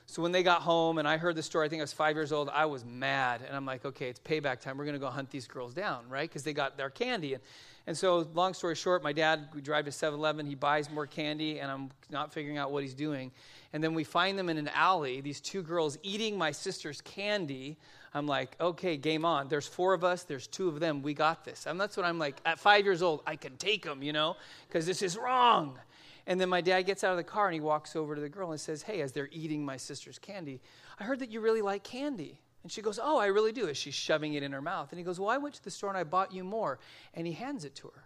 [0.05, 2.17] so when they got home and I heard the story, I think I was five
[2.17, 3.39] years old, I was mad.
[3.47, 4.77] And I'm like, okay, it's payback time.
[4.77, 6.27] We're going to go hunt these girls down, right?
[6.27, 7.35] Because they got their candy.
[7.35, 7.43] And
[7.87, 11.07] and so, long story short, my dad, we drive to 7 Eleven, he buys more
[11.07, 13.31] candy, and I'm not figuring out what he's doing.
[13.73, 17.77] And then we find them in an alley, these two girls eating my sister's candy.
[18.13, 19.47] I'm like, okay, game on.
[19.47, 21.65] There's four of us, there's two of them, we got this.
[21.65, 24.35] And that's what I'm like, at five years old, I can take them, you know,
[24.67, 25.79] because this is wrong.
[26.27, 28.29] And then my dad gets out of the car and he walks over to the
[28.29, 30.61] girl and says, hey, as they're eating my sister's candy,
[30.99, 32.39] I heard that you really like candy.
[32.63, 34.91] And she goes, Oh, I really do, as she's shoving it in her mouth.
[34.91, 36.79] And he goes, Well, I went to the store and I bought you more.
[37.13, 38.03] And he hands it to her.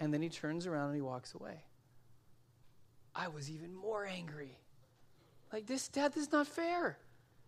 [0.00, 1.64] And then he turns around and he walks away.
[3.14, 4.58] I was even more angry.
[5.52, 6.98] Like, this, Dad, this is not fair.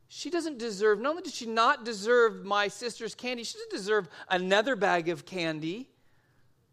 [0.08, 4.08] She doesn't deserve, not only does she not deserve my sister's candy, she doesn't deserve
[4.28, 5.88] another bag of candy.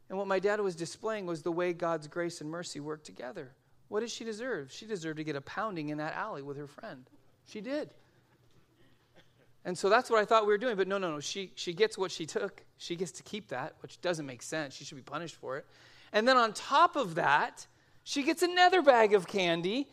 [0.10, 3.52] And what my dad was displaying was the way God's grace and mercy work together.
[3.89, 4.71] What did she deserve?
[4.71, 7.08] She deserved to get a pounding in that alley with her friend.
[7.45, 7.91] She did.
[9.68, 10.78] And so that's what I thought we were doing.
[10.78, 11.20] But no, no, no.
[11.20, 12.64] She, she gets what she took.
[12.78, 14.74] She gets to keep that, which doesn't make sense.
[14.74, 15.66] She should be punished for it.
[16.14, 17.68] And then on top of that,
[18.06, 19.90] she gets another bag of candy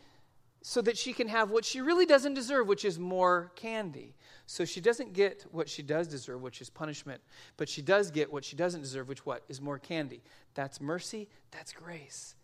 [0.63, 4.15] so that she can have what she really doesn't deserve, which is more candy.
[4.47, 7.21] So she doesn't get what she does deserve, which is punishment,
[7.57, 10.23] but she does get what she doesn't deserve, which what is more candy.
[10.55, 12.37] That's mercy, that's grace.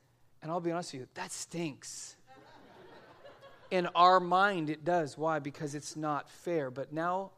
[0.42, 2.16] And I'll be honest with you, that stinks.
[3.70, 5.16] In our mind, it does.
[5.16, 5.38] Why?
[5.38, 6.70] Because it's not fair.
[6.70, 7.30] But now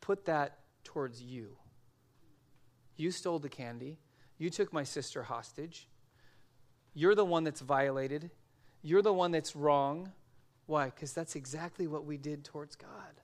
[0.00, 1.56] put that towards you.
[2.96, 3.98] You stole the candy.
[4.38, 5.88] You took my sister hostage.
[6.92, 8.30] You're the one that's violated.
[8.82, 10.12] You're the one that's wrong.
[10.66, 10.86] Why?
[10.86, 13.20] Because that's exactly what we did towards God.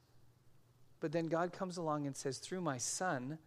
[1.00, 3.38] But then God comes along and says, through my son,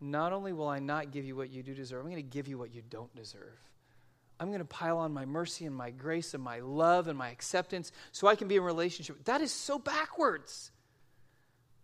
[0.00, 2.48] not only will I not give you what you do deserve, I'm going to give
[2.48, 3.58] you what you don't deserve.
[4.40, 7.28] I'm going to pile on my mercy and my grace and my love and my
[7.28, 9.22] acceptance so I can be in relationship.
[9.26, 10.70] That is so backwards.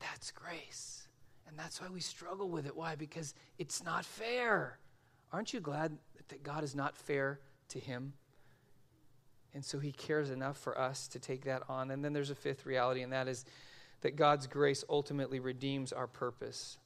[0.00, 1.06] That's grace.
[1.46, 2.74] And that's why we struggle with it.
[2.74, 2.96] Why?
[2.96, 4.78] Because it's not fair.
[5.32, 8.14] Aren't you glad that God is not fair to him?
[9.52, 11.90] And so he cares enough for us to take that on.
[11.90, 13.44] And then there's a fifth reality, and that is
[14.00, 16.78] that God's grace ultimately redeems our purpose.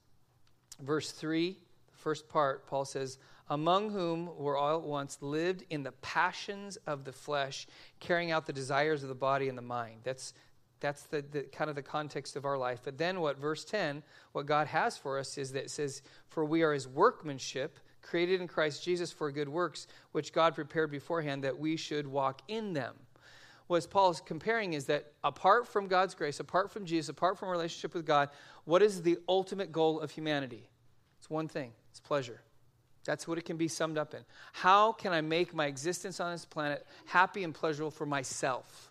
[0.81, 3.19] Verse 3, the first part, Paul says,
[3.51, 7.67] among whom were all at once lived in the passions of the flesh,
[7.99, 10.01] carrying out the desires of the body and the mind.
[10.05, 10.33] That's
[10.79, 12.81] that's the, the kind of the context of our life.
[12.83, 16.43] But then what verse 10, what God has for us is that it says, For
[16.43, 21.45] we are his workmanship, created in Christ Jesus for good works, which God prepared beforehand
[21.45, 22.95] that we should walk in them.
[23.67, 27.51] What Paul is comparing is that apart from God's grace, apart from Jesus, apart from
[27.51, 28.31] relationship with God,
[28.65, 30.67] what is the ultimate goal of humanity?
[31.19, 32.41] It's one thing it's pleasure.
[33.05, 34.21] That's what it can be summed up in.
[34.53, 38.91] How can I make my existence on this planet happy and pleasurable for myself?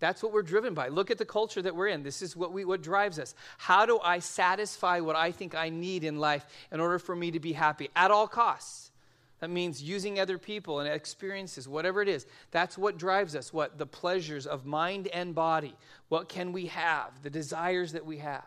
[0.00, 0.88] That's what we're driven by.
[0.88, 2.02] Look at the culture that we're in.
[2.02, 3.34] This is what, we, what drives us.
[3.58, 7.32] How do I satisfy what I think I need in life in order for me
[7.32, 8.92] to be happy at all costs?
[9.40, 12.26] That means using other people and experiences, whatever it is.
[12.50, 13.52] That's what drives us.
[13.52, 13.78] What?
[13.78, 15.74] The pleasures of mind and body.
[16.08, 17.22] What can we have?
[17.22, 18.42] The desires that we have.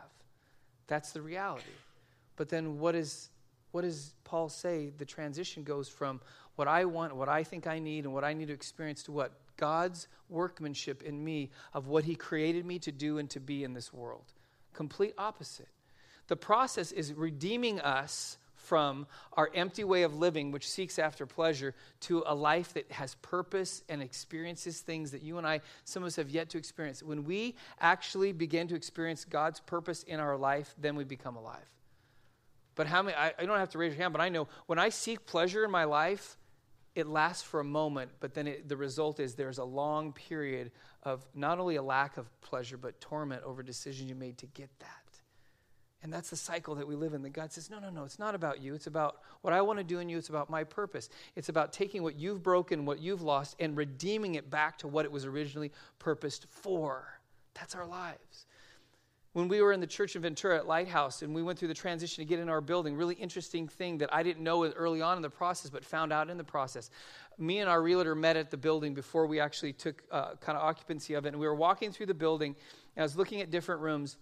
[0.88, 1.64] That's the reality.
[2.36, 3.30] But then what is
[3.72, 4.92] what does Paul say?
[4.98, 6.22] The transition goes from
[6.56, 9.12] what I want, what I think I need, and what I need to experience to
[9.12, 9.32] what?
[9.58, 13.74] God's workmanship in me of what He created me to do and to be in
[13.74, 14.26] this world.
[14.74, 15.68] Complete opposite.
[16.28, 21.74] The process is redeeming us from our empty way of living, which seeks after pleasure,
[22.02, 26.08] to a life that has purpose and experiences things that you and I, some of
[26.08, 27.04] us, have yet to experience.
[27.04, 31.70] When we actually begin to experience God's purpose in our life, then we become alive.
[32.76, 34.80] But how many, I, I don't have to raise your hand, but I know when
[34.80, 36.38] I seek pleasure in my life,
[36.96, 40.72] it lasts for a moment, but then it, the result is there's a long period
[41.04, 44.70] of not only a lack of pleasure, but torment over decisions you made to get
[44.80, 44.88] that.
[46.04, 47.22] And that's the cycle that we live in.
[47.22, 48.74] That God says, no, no, no, it's not about you.
[48.74, 50.18] It's about what I want to do in you.
[50.18, 51.10] It's about my purpose.
[51.36, 55.06] It's about taking what you've broken, what you've lost, and redeeming it back to what
[55.06, 57.20] it was originally purposed for.
[57.54, 58.48] That's our lives
[59.34, 61.74] when we were in the church in Ventura at Lighthouse and we went through the
[61.74, 65.16] transition to get in our building, really interesting thing that I didn't know early on
[65.16, 66.90] in the process, but found out in the process.
[67.38, 70.64] Me and our realtor met at the building before we actually took uh, kind of
[70.64, 71.30] occupancy of it.
[71.30, 72.56] And we were walking through the building,
[72.96, 74.18] and I was looking at different rooms,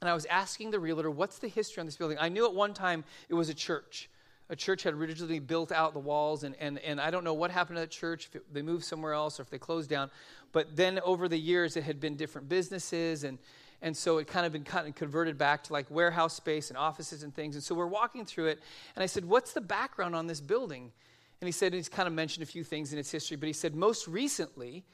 [0.00, 2.18] and I was asking the realtor, What's the history on this building?
[2.20, 4.10] I knew at one time it was a church
[4.50, 7.52] a church had originally built out the walls, and, and, and I don't know what
[7.52, 10.10] happened to that church, if it, they moved somewhere else or if they closed down.
[10.50, 13.38] But then over the years, it had been different businesses, and,
[13.82, 16.76] and so it kind of been kind of converted back to like warehouse space and
[16.76, 17.54] offices and things.
[17.54, 18.60] And so we're walking through it,
[18.94, 20.92] and I said, What's the background on this building?
[21.40, 23.46] And he said, and he's kind of mentioned a few things in its history, but
[23.46, 24.84] he said, Most recently,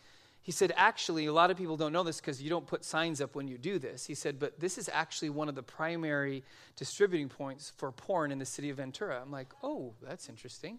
[0.47, 3.21] he said, actually, a lot of people don't know this because you don't put signs
[3.21, 4.07] up when you do this.
[4.07, 6.45] He said, but this is actually one of the primary
[6.77, 9.21] distributing points for porn in the city of Ventura.
[9.21, 10.79] I'm like, oh, that's interesting.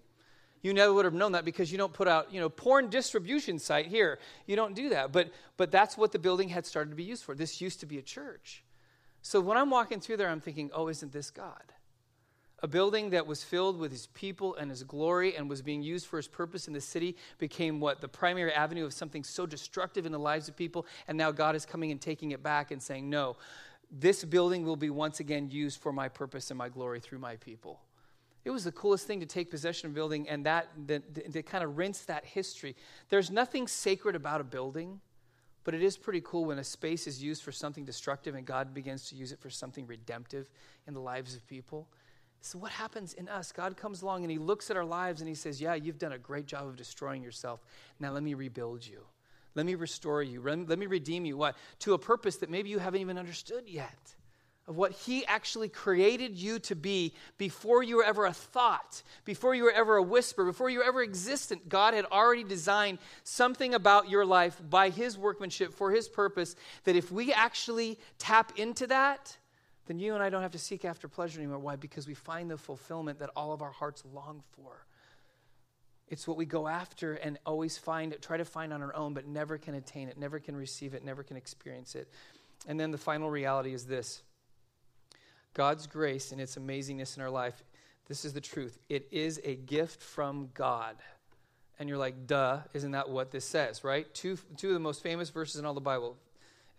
[0.62, 3.60] You never would have known that because you don't put out, you know, porn distribution
[3.60, 4.20] site here.
[4.46, 5.12] You don't do that.
[5.12, 7.36] But but that's what the building had started to be used for.
[7.36, 8.64] This used to be a church.
[9.22, 11.74] So when I'm walking through there, I'm thinking, oh, isn't this God?
[12.64, 16.08] A building that was filled with his people and his glory and was being used
[16.08, 18.02] for his purpose in the city became what?
[18.02, 20.88] The primary avenue of something so destructive in the lives of people.
[21.08, 23.38] And now God is coming and taking it back and saying, no,
[23.92, 27.36] this building will be once again used for my purpose and my glory through my
[27.36, 27.80] people.
[28.48, 31.66] It was the coolest thing to take possession of a building and that, to kind
[31.66, 32.78] of rinse that history.
[33.10, 35.02] There's nothing sacred about a building,
[35.66, 38.74] but it is pretty cool when a space is used for something destructive and God
[38.74, 40.50] begins to use it for something redemptive
[40.88, 41.90] in the lives of people.
[42.40, 43.52] So, what happens in us?
[43.52, 46.14] God comes along and He looks at our lives and He says, Yeah, you've done
[46.14, 47.60] a great job of destroying yourself.
[48.00, 49.04] Now, let me rebuild you.
[49.56, 50.42] Let me restore you.
[50.42, 51.36] Let me redeem you.
[51.36, 51.58] What?
[51.80, 54.16] To a purpose that maybe you haven't even understood yet
[54.68, 59.56] of what He actually created you to be before you were ever a thought, before
[59.56, 61.70] you were ever a whisper, before you were ever existent.
[61.70, 66.96] God had already designed something about your life by His workmanship for His purpose that
[66.96, 69.38] if we actually tap into that,
[69.88, 71.60] then you and I don't have to seek after pleasure anymore.
[71.60, 71.78] Why?
[71.78, 74.86] Because we find the fulfillment that all of our hearts long for.
[76.10, 79.28] It's what we go after and always find, try to find on our own, but
[79.28, 82.10] never can attain it, never can receive it, never can experience it.
[82.66, 84.24] And then the final reality is this
[85.58, 87.64] God's grace and its amazingness in our life.
[88.08, 88.78] This is the truth.
[88.90, 90.96] It is a gift from God.
[91.80, 94.12] And you're like, duh, isn't that what this says, right?
[94.14, 96.16] Two, two of the most famous verses in all the Bible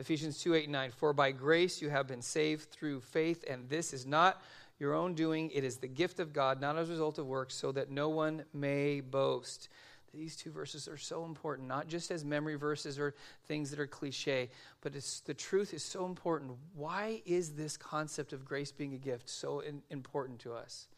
[0.00, 0.90] Ephesians 2 8 and 9.
[0.92, 4.40] For by grace you have been saved through faith, and this is not
[4.78, 5.50] your own doing.
[5.50, 8.08] It is the gift of God, not as a result of works, so that no
[8.08, 9.68] one may boast.
[10.12, 13.14] These two verses are so important, not just as memory verses or
[13.47, 16.53] things that are cliche, but the truth is so important.
[16.75, 20.88] Why is this concept of grace being a gift so in, important to us?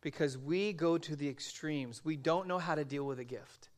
[0.00, 2.04] Because we go to the extremes.
[2.04, 3.70] We don't know how to deal with a gift.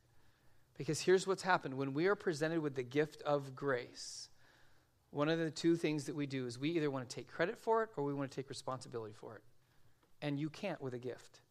[0.77, 4.29] Because here's what's happened when we are presented with the gift of grace,
[5.11, 7.57] one of the two things that we do is we either want to take credit
[7.57, 9.41] for it or we want to take responsibility for it.
[10.21, 11.41] And you can't with a gift.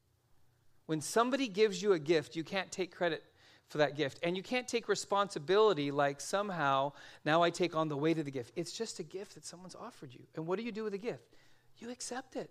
[0.86, 3.22] When somebody gives you a gift, you can't take credit
[3.68, 4.18] for that gift.
[4.22, 6.92] And you can't take responsibility like somehow
[7.24, 8.52] now I take on the weight of the gift.
[8.56, 10.26] It's just a gift that someone's offered you.
[10.34, 11.36] And what do you do with a gift?
[11.78, 12.50] You accept it.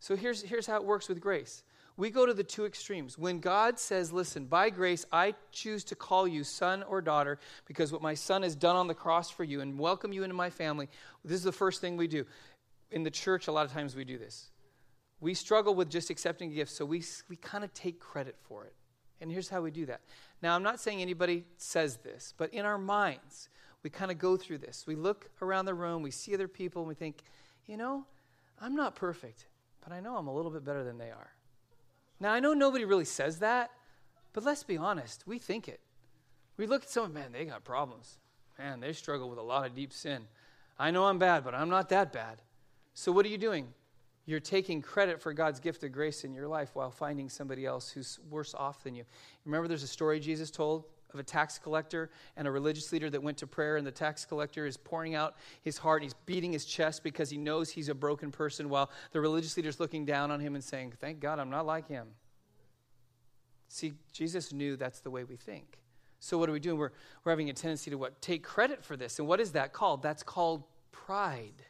[0.00, 1.62] So here's, here's how it works with grace
[1.96, 3.16] we go to the two extremes.
[3.16, 7.92] When God says, Listen, by grace, I choose to call you son or daughter because
[7.92, 10.50] what my son has done on the cross for you and welcome you into my
[10.50, 10.88] family,
[11.24, 12.24] this is the first thing we do.
[12.90, 14.50] In the church, a lot of times we do this.
[15.20, 18.74] We struggle with just accepting gifts, so we, we kind of take credit for it.
[19.20, 20.00] And here's how we do that.
[20.42, 23.48] Now, I'm not saying anybody says this, but in our minds,
[23.82, 24.84] we kind of go through this.
[24.86, 27.22] We look around the room, we see other people, and we think,
[27.66, 28.04] you know,
[28.60, 29.46] I'm not perfect,
[29.82, 31.30] but I know I'm a little bit better than they are.
[32.20, 33.70] Now, I know nobody really says that,
[34.32, 35.80] but let's be honest, we think it.
[36.56, 38.18] We look at someone, man, they got problems.
[38.58, 40.26] Man, they struggle with a lot of deep sin.
[40.78, 42.42] I know I'm bad, but I'm not that bad.
[42.94, 43.68] So, what are you doing?
[44.26, 47.90] You're taking credit for God's gift of grace in your life while finding somebody else
[47.90, 49.04] who's worse off than you.
[49.44, 53.22] Remember, there's a story Jesus told of a tax collector and a religious leader that
[53.22, 56.02] went to prayer, and the tax collector is pouring out his heart.
[56.02, 59.68] He's beating his chest because he knows he's a broken person, while the religious leader
[59.68, 62.08] is looking down on him and saying, Thank God I'm not like him.
[63.68, 65.78] See, Jesus knew that's the way we think.
[66.20, 66.78] So, what are we doing?
[66.78, 66.92] We're,
[67.24, 68.20] we're having a tendency to what?
[68.20, 69.18] Take credit for this.
[69.18, 70.02] And what is that called?
[70.02, 71.62] That's called pride.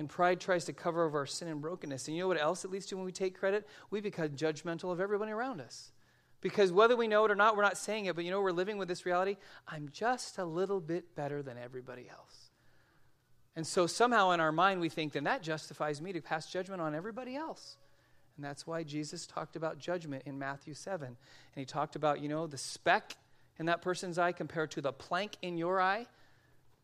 [0.00, 2.08] And pride tries to cover over our sin and brokenness.
[2.08, 3.68] And you know what else it leads to when we take credit?
[3.90, 5.92] We become judgmental of everybody around us.
[6.40, 8.50] Because whether we know it or not, we're not saying it, but you know, we're
[8.50, 9.36] living with this reality.
[9.68, 12.48] I'm just a little bit better than everybody else.
[13.54, 16.80] And so somehow in our mind, we think, then that justifies me to pass judgment
[16.80, 17.76] on everybody else.
[18.38, 21.08] And that's why Jesus talked about judgment in Matthew 7.
[21.08, 21.16] And
[21.54, 23.18] he talked about, you know, the speck
[23.58, 26.06] in that person's eye compared to the plank in your eye.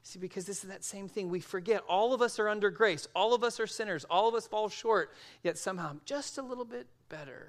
[0.07, 1.31] See, because this is that same thing.
[1.31, 4.37] We forget all of us are under grace, all of us are sinners, all of
[4.37, 7.49] us fall short, yet somehow I'm just a little bit better.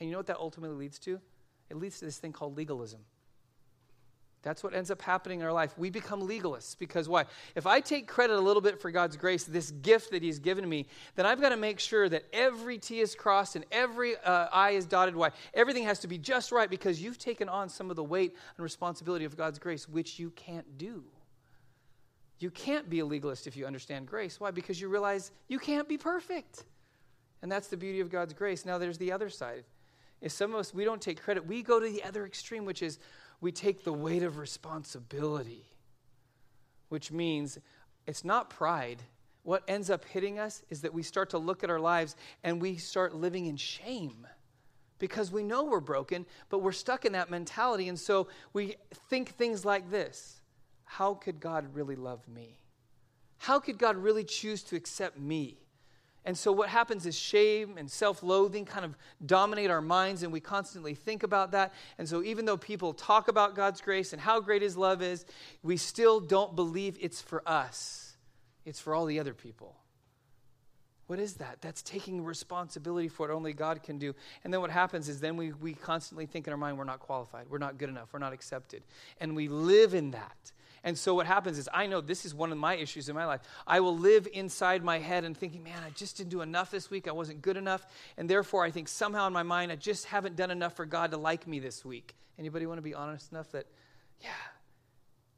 [0.00, 1.20] And you know what that ultimately leads to?
[1.68, 3.00] It leads to this thing called legalism.
[4.40, 5.76] That's what ends up happening in our life.
[5.76, 7.26] We become legalists because why?
[7.54, 10.66] If I take credit a little bit for God's grace, this gift that He's given
[10.66, 14.48] me, then I've got to make sure that every T is crossed and every uh,
[14.50, 15.14] I is dotted.
[15.14, 15.32] Why?
[15.52, 18.64] Everything has to be just right because you've taken on some of the weight and
[18.64, 21.04] responsibility of God's grace, which you can't do.
[22.38, 24.38] You can't be a legalist if you understand grace.
[24.38, 24.50] Why?
[24.50, 26.64] Because you realize you can't be perfect.
[27.42, 28.64] And that's the beauty of God's grace.
[28.64, 29.64] Now, there's the other side.
[30.20, 32.82] If some of us, we don't take credit, we go to the other extreme, which
[32.82, 32.98] is
[33.40, 35.64] we take the weight of responsibility,
[36.88, 37.58] which means
[38.06, 39.02] it's not pride.
[39.44, 42.60] What ends up hitting us is that we start to look at our lives and
[42.60, 44.26] we start living in shame
[44.98, 47.88] because we know we're broken, but we're stuck in that mentality.
[47.88, 48.76] And so we
[49.08, 50.37] think things like this
[50.88, 52.58] How could God really love me?
[53.36, 55.58] How could God really choose to accept me?
[56.24, 60.32] And so, what happens is shame and self loathing kind of dominate our minds, and
[60.32, 61.74] we constantly think about that.
[61.98, 65.26] And so, even though people talk about God's grace and how great His love is,
[65.62, 68.16] we still don't believe it's for us,
[68.64, 69.76] it's for all the other people.
[71.06, 71.58] What is that?
[71.60, 74.14] That's taking responsibility for what only God can do.
[74.42, 77.00] And then what happens is then we, we constantly think in our mind, we're not
[77.00, 78.82] qualified, we're not good enough, we're not accepted.
[79.20, 80.52] And we live in that.
[80.88, 83.26] And so what happens is, I know this is one of my issues in my
[83.26, 83.42] life.
[83.66, 86.88] I will live inside my head and thinking, man, I just didn't do enough this
[86.88, 87.06] week.
[87.06, 87.86] I wasn't good enough.
[88.16, 91.10] And therefore, I think somehow in my mind, I just haven't done enough for God
[91.10, 92.14] to like me this week.
[92.38, 93.66] Anybody want to be honest enough that,
[94.22, 94.30] yeah,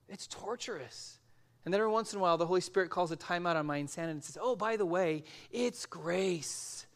[0.09, 1.19] it's torturous.
[1.65, 3.79] And then every once in a while, the Holy Spirit calls a timeout on my
[3.79, 6.87] insanity and says, oh, by the way, it's grace.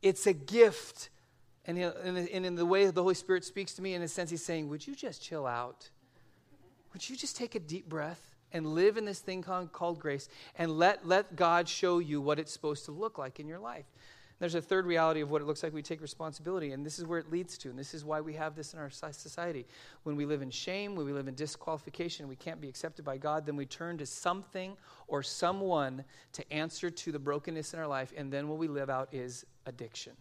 [0.00, 1.10] It's a gift.
[1.64, 4.68] And in the way the Holy Spirit speaks to me, in a sense, He's saying,
[4.68, 5.90] would you just chill out?
[6.96, 10.78] Would you just take a deep breath and live in this thing called, grace and
[10.78, 13.84] let, let God show you what it's supposed to look like in your life?
[14.38, 17.04] There's a third reality of what it looks like we take responsibility, and this is
[17.04, 19.66] where it leads to, and this is why we have this in our society.
[20.04, 23.18] When we live in shame, when we live in disqualification, we can't be accepted by
[23.18, 24.74] God, then we turn to something
[25.06, 28.88] or someone to answer to the brokenness in our life, and then what we live
[28.88, 30.14] out is addiction.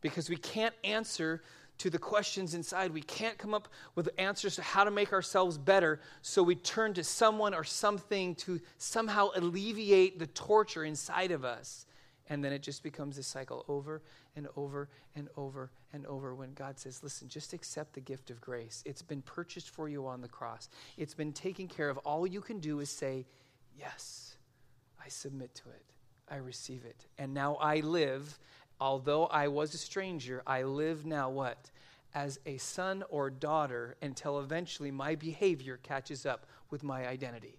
[0.00, 1.42] Because we can't answer
[1.78, 2.92] to the questions inside.
[2.92, 6.94] We can't come up with answers to how to make ourselves better, so we turn
[6.94, 11.86] to someone or something to somehow alleviate the torture inside of us.
[12.30, 14.02] And then it just becomes a cycle over
[14.36, 18.40] and over and over and over when God says, Listen, just accept the gift of
[18.40, 18.82] grace.
[18.84, 21.96] It's been purchased for you on the cross, it's been taken care of.
[21.98, 23.24] All you can do is say,
[23.78, 24.36] Yes,
[25.02, 25.84] I submit to it,
[26.30, 27.06] I receive it.
[27.16, 28.38] And now I live
[28.80, 31.70] although I was a stranger, I live now what?
[32.14, 37.58] As a son or daughter until eventually my behavior catches up with my identity.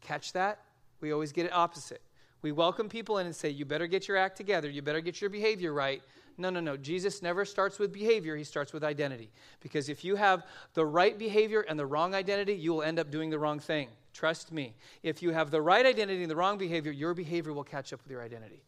[0.00, 0.60] Catch that?
[1.00, 2.00] We always get it opposite.
[2.42, 4.70] We welcome people in and say, You better get your act together.
[4.70, 6.02] You better get your behavior right.
[6.38, 6.76] No, no, no.
[6.76, 9.30] Jesus never starts with behavior, he starts with identity.
[9.60, 13.10] Because if you have the right behavior and the wrong identity, you will end up
[13.10, 13.88] doing the wrong thing.
[14.12, 14.74] Trust me.
[15.02, 18.02] If you have the right identity and the wrong behavior, your behavior will catch up
[18.02, 18.62] with your identity.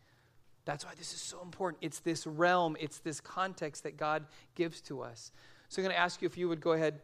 [0.68, 1.82] That's why this is so important.
[1.82, 5.32] It's this realm, it's this context that God gives to us.
[5.70, 7.00] So I'm going to ask you if you would go ahead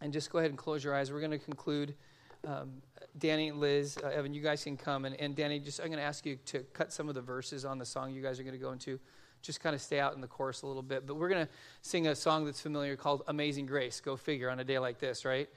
[0.00, 1.12] and just go ahead and close your eyes.
[1.12, 1.94] We're going to conclude.
[2.46, 2.80] Um,
[3.18, 5.04] Danny, Liz, uh, Evan, you guys can come.
[5.04, 7.66] And, and Danny, just I'm going to ask you to cut some of the verses
[7.66, 8.98] on the song you guys are going to go into.
[9.42, 11.06] Just kind of stay out in the chorus a little bit.
[11.06, 14.00] But we're going to sing a song that's familiar called Amazing Grace.
[14.00, 15.50] Go figure on a day like this, right?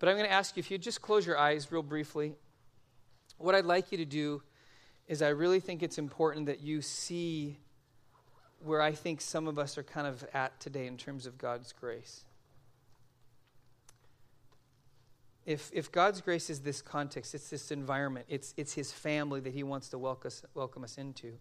[0.00, 2.34] But I'm going to ask you if you just close your eyes real briefly.
[3.38, 4.42] What I'd like you to do
[5.10, 7.58] is I really think it's important that you see
[8.60, 11.72] where I think some of us are kind of at today in terms of God's
[11.72, 12.22] grace.
[15.44, 19.52] If, if God's grace is this context, it's this environment, it's, it's His family that
[19.52, 21.32] He wants to welcome us, welcome us into,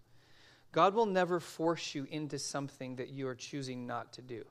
[0.72, 4.45] God will never force you into something that you are choosing not to do.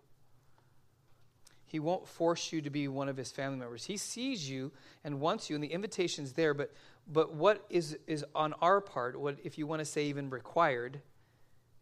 [1.66, 3.85] He won't force you to be one of His family members.
[3.85, 4.71] He sees you
[5.03, 6.73] and wants you, and the invitation's there, but
[7.11, 11.01] but what is, is on our part, what if you want to say even required,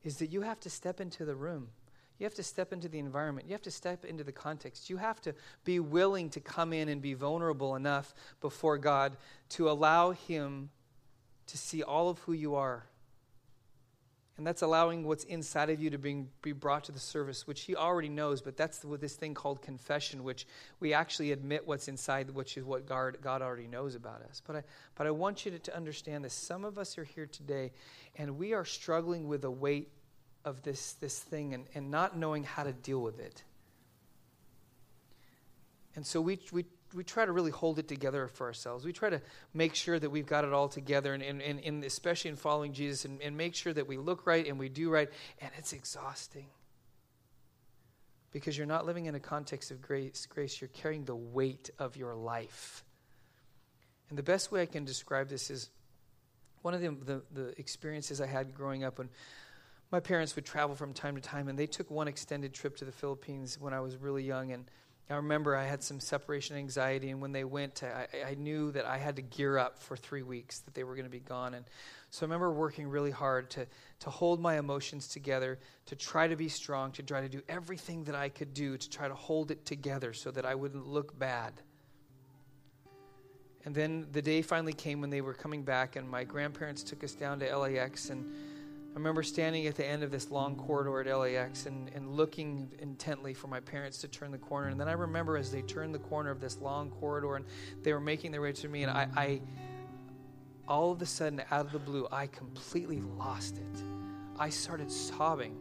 [0.05, 1.68] is that you have to step into the room.
[2.18, 3.47] You have to step into the environment.
[3.47, 4.89] You have to step into the context.
[4.89, 9.16] You have to be willing to come in and be vulnerable enough before God
[9.51, 10.70] to allow Him
[11.49, 12.87] to see all of who you are
[14.37, 17.62] and that's allowing what's inside of you to be, be brought to the service, which
[17.62, 20.47] he already knows, but that's this thing called confession, which
[20.78, 24.43] we actually admit what's inside, which is what God, God already knows about us.
[24.47, 24.62] But I,
[24.95, 26.34] but I want you to, to understand this.
[26.34, 27.72] Some of us are here today,
[28.16, 29.89] and we are struggling with the weight
[30.45, 33.43] of this, this thing and, and not knowing how to deal with it.
[35.95, 36.66] And so we, we
[36.97, 38.84] we try to really hold it together for ourselves.
[38.84, 39.20] We try to
[39.53, 42.72] make sure that we've got it all together, and, and, and, and especially in following
[42.72, 45.72] Jesus, and, and make sure that we look right and we do right, and it's
[45.72, 46.47] exhausting.
[48.36, 50.26] because you're not living in a context of grace.
[50.26, 52.84] Grace, you're carrying the weight of your life.
[54.11, 55.70] And the best way I can describe this is
[56.61, 59.09] one of the, the, the experiences I had growing up when
[59.90, 62.84] my parents would travel from time to time, and they took one extended trip to
[62.84, 64.53] the Philippines when I was really young.
[64.53, 64.66] And
[65.09, 68.86] I remember I had some separation anxiety, and when they went, I, I knew that
[68.86, 71.54] I had to gear up for three weeks, that they were going to be gone.
[71.54, 71.64] And
[72.11, 73.66] so I remember working really hard to,
[74.00, 78.02] to hold my emotions together, to try to be strong, to try to do everything
[78.04, 81.16] that I could do to try to hold it together so that I wouldn't look
[81.16, 81.52] bad.
[83.64, 87.04] And then the day finally came when they were coming back, and my grandparents took
[87.04, 88.32] us down to LAX, and
[88.97, 92.72] I remember standing at the end of this long corridor at LAX and, and looking
[92.78, 94.68] intently for my parents to turn the corner.
[94.68, 97.44] And then I remember as they turned the corner of this long corridor and
[97.82, 99.40] they were making their way to me, and I, I
[100.66, 103.82] all of a sudden, out of the blue, I completely lost it.
[104.38, 105.59] I started sobbing.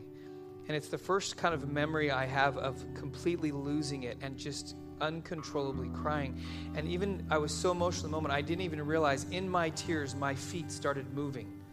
[0.69, 4.77] And it's the first kind of memory I have of completely losing it and just
[5.01, 6.41] uncontrollably crying.
[6.73, 9.71] And even I was so emotional in the moment, I didn't even realize in my
[9.71, 11.64] tears, my feet started moving.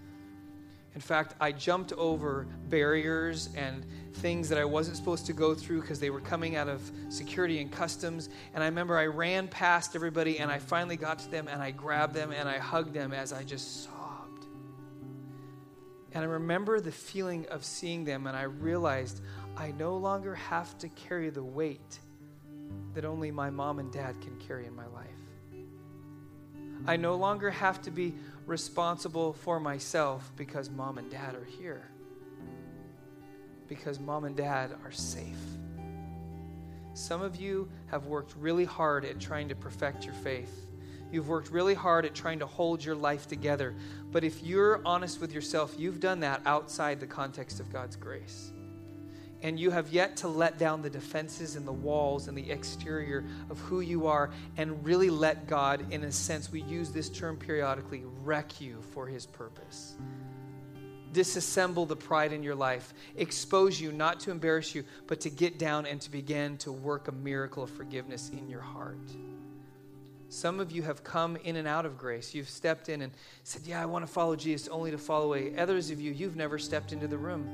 [0.95, 5.80] In fact, I jumped over barriers and things that I wasn't supposed to go through
[5.80, 8.28] because they were coming out of security and customs.
[8.53, 11.70] And I remember I ran past everybody and I finally got to them and I
[11.70, 14.47] grabbed them and I hugged them as I just sobbed.
[16.12, 19.22] And I remember the feeling of seeing them and I realized
[19.57, 21.99] I no longer have to carry the weight
[22.95, 25.09] that only my mom and dad can carry in my life.
[26.86, 28.14] I no longer have to be
[28.47, 31.88] responsible for myself because mom and dad are here.
[33.68, 35.38] Because mom and dad are safe.
[36.95, 40.66] Some of you have worked really hard at trying to perfect your faith.
[41.11, 43.74] You've worked really hard at trying to hold your life together.
[44.11, 48.51] But if you're honest with yourself, you've done that outside the context of God's grace
[49.43, 53.24] and you have yet to let down the defenses and the walls and the exterior
[53.51, 57.36] of who you are and really let God, in a sense, we use this term
[57.36, 59.97] periodically, wreck you for his purpose.
[61.12, 65.59] Disassemble the pride in your life, expose you not to embarrass you, but to get
[65.59, 68.97] down and to begin to work a miracle of forgiveness in your heart.
[70.28, 72.32] Some of you have come in and out of grace.
[72.34, 73.12] You've stepped in and
[73.45, 75.55] said, Yeah, I want to follow Jesus only to fall away.
[75.59, 77.47] Others of you, you've never stepped into the room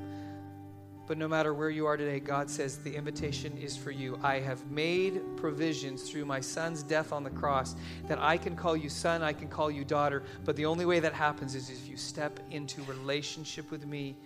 [1.09, 4.19] but no matter where you are today, God says the invitation is for you.
[4.21, 7.75] I have made provisions through my son's death on the cross
[8.07, 10.21] that I can call you son, I can call you daughter.
[10.45, 14.17] But the only way that happens is if you step into relationship with me,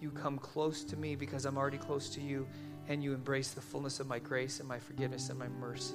[0.00, 2.48] you come close to me because I'm already close to you,
[2.88, 5.94] and you embrace the fullness of my grace and my forgiveness and my mercy.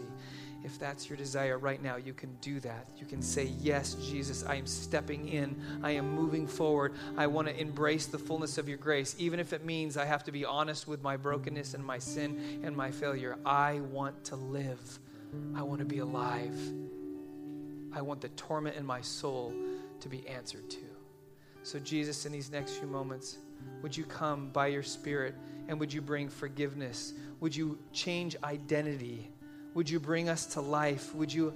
[0.67, 2.89] If that's your desire right now, you can do that.
[2.97, 5.55] You can say, Yes, Jesus, I am stepping in.
[5.81, 6.93] I am moving forward.
[7.15, 10.25] I want to embrace the fullness of your grace, even if it means I have
[10.25, 13.37] to be honest with my brokenness and my sin and my failure.
[13.45, 14.99] I want to live.
[15.55, 16.59] I want to be alive.
[17.93, 19.53] I want the torment in my soul
[20.01, 20.83] to be answered to.
[21.63, 23.37] So, Jesus, in these next few moments,
[23.81, 25.33] would you come by your Spirit
[25.69, 27.13] and would you bring forgiveness?
[27.39, 29.31] Would you change identity?
[29.77, 31.13] Would you bring us to life?
[31.13, 31.53] Would you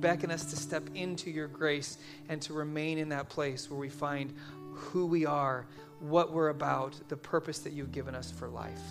[0.00, 1.98] beckon us to step into your grace
[2.28, 4.34] and to remain in that place where we find
[4.74, 5.68] who we are,
[6.00, 8.82] what we're about, the purpose that you've given us for life?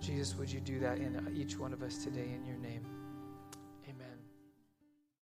[0.00, 2.53] Jesus, would you do that in each one of us today in your?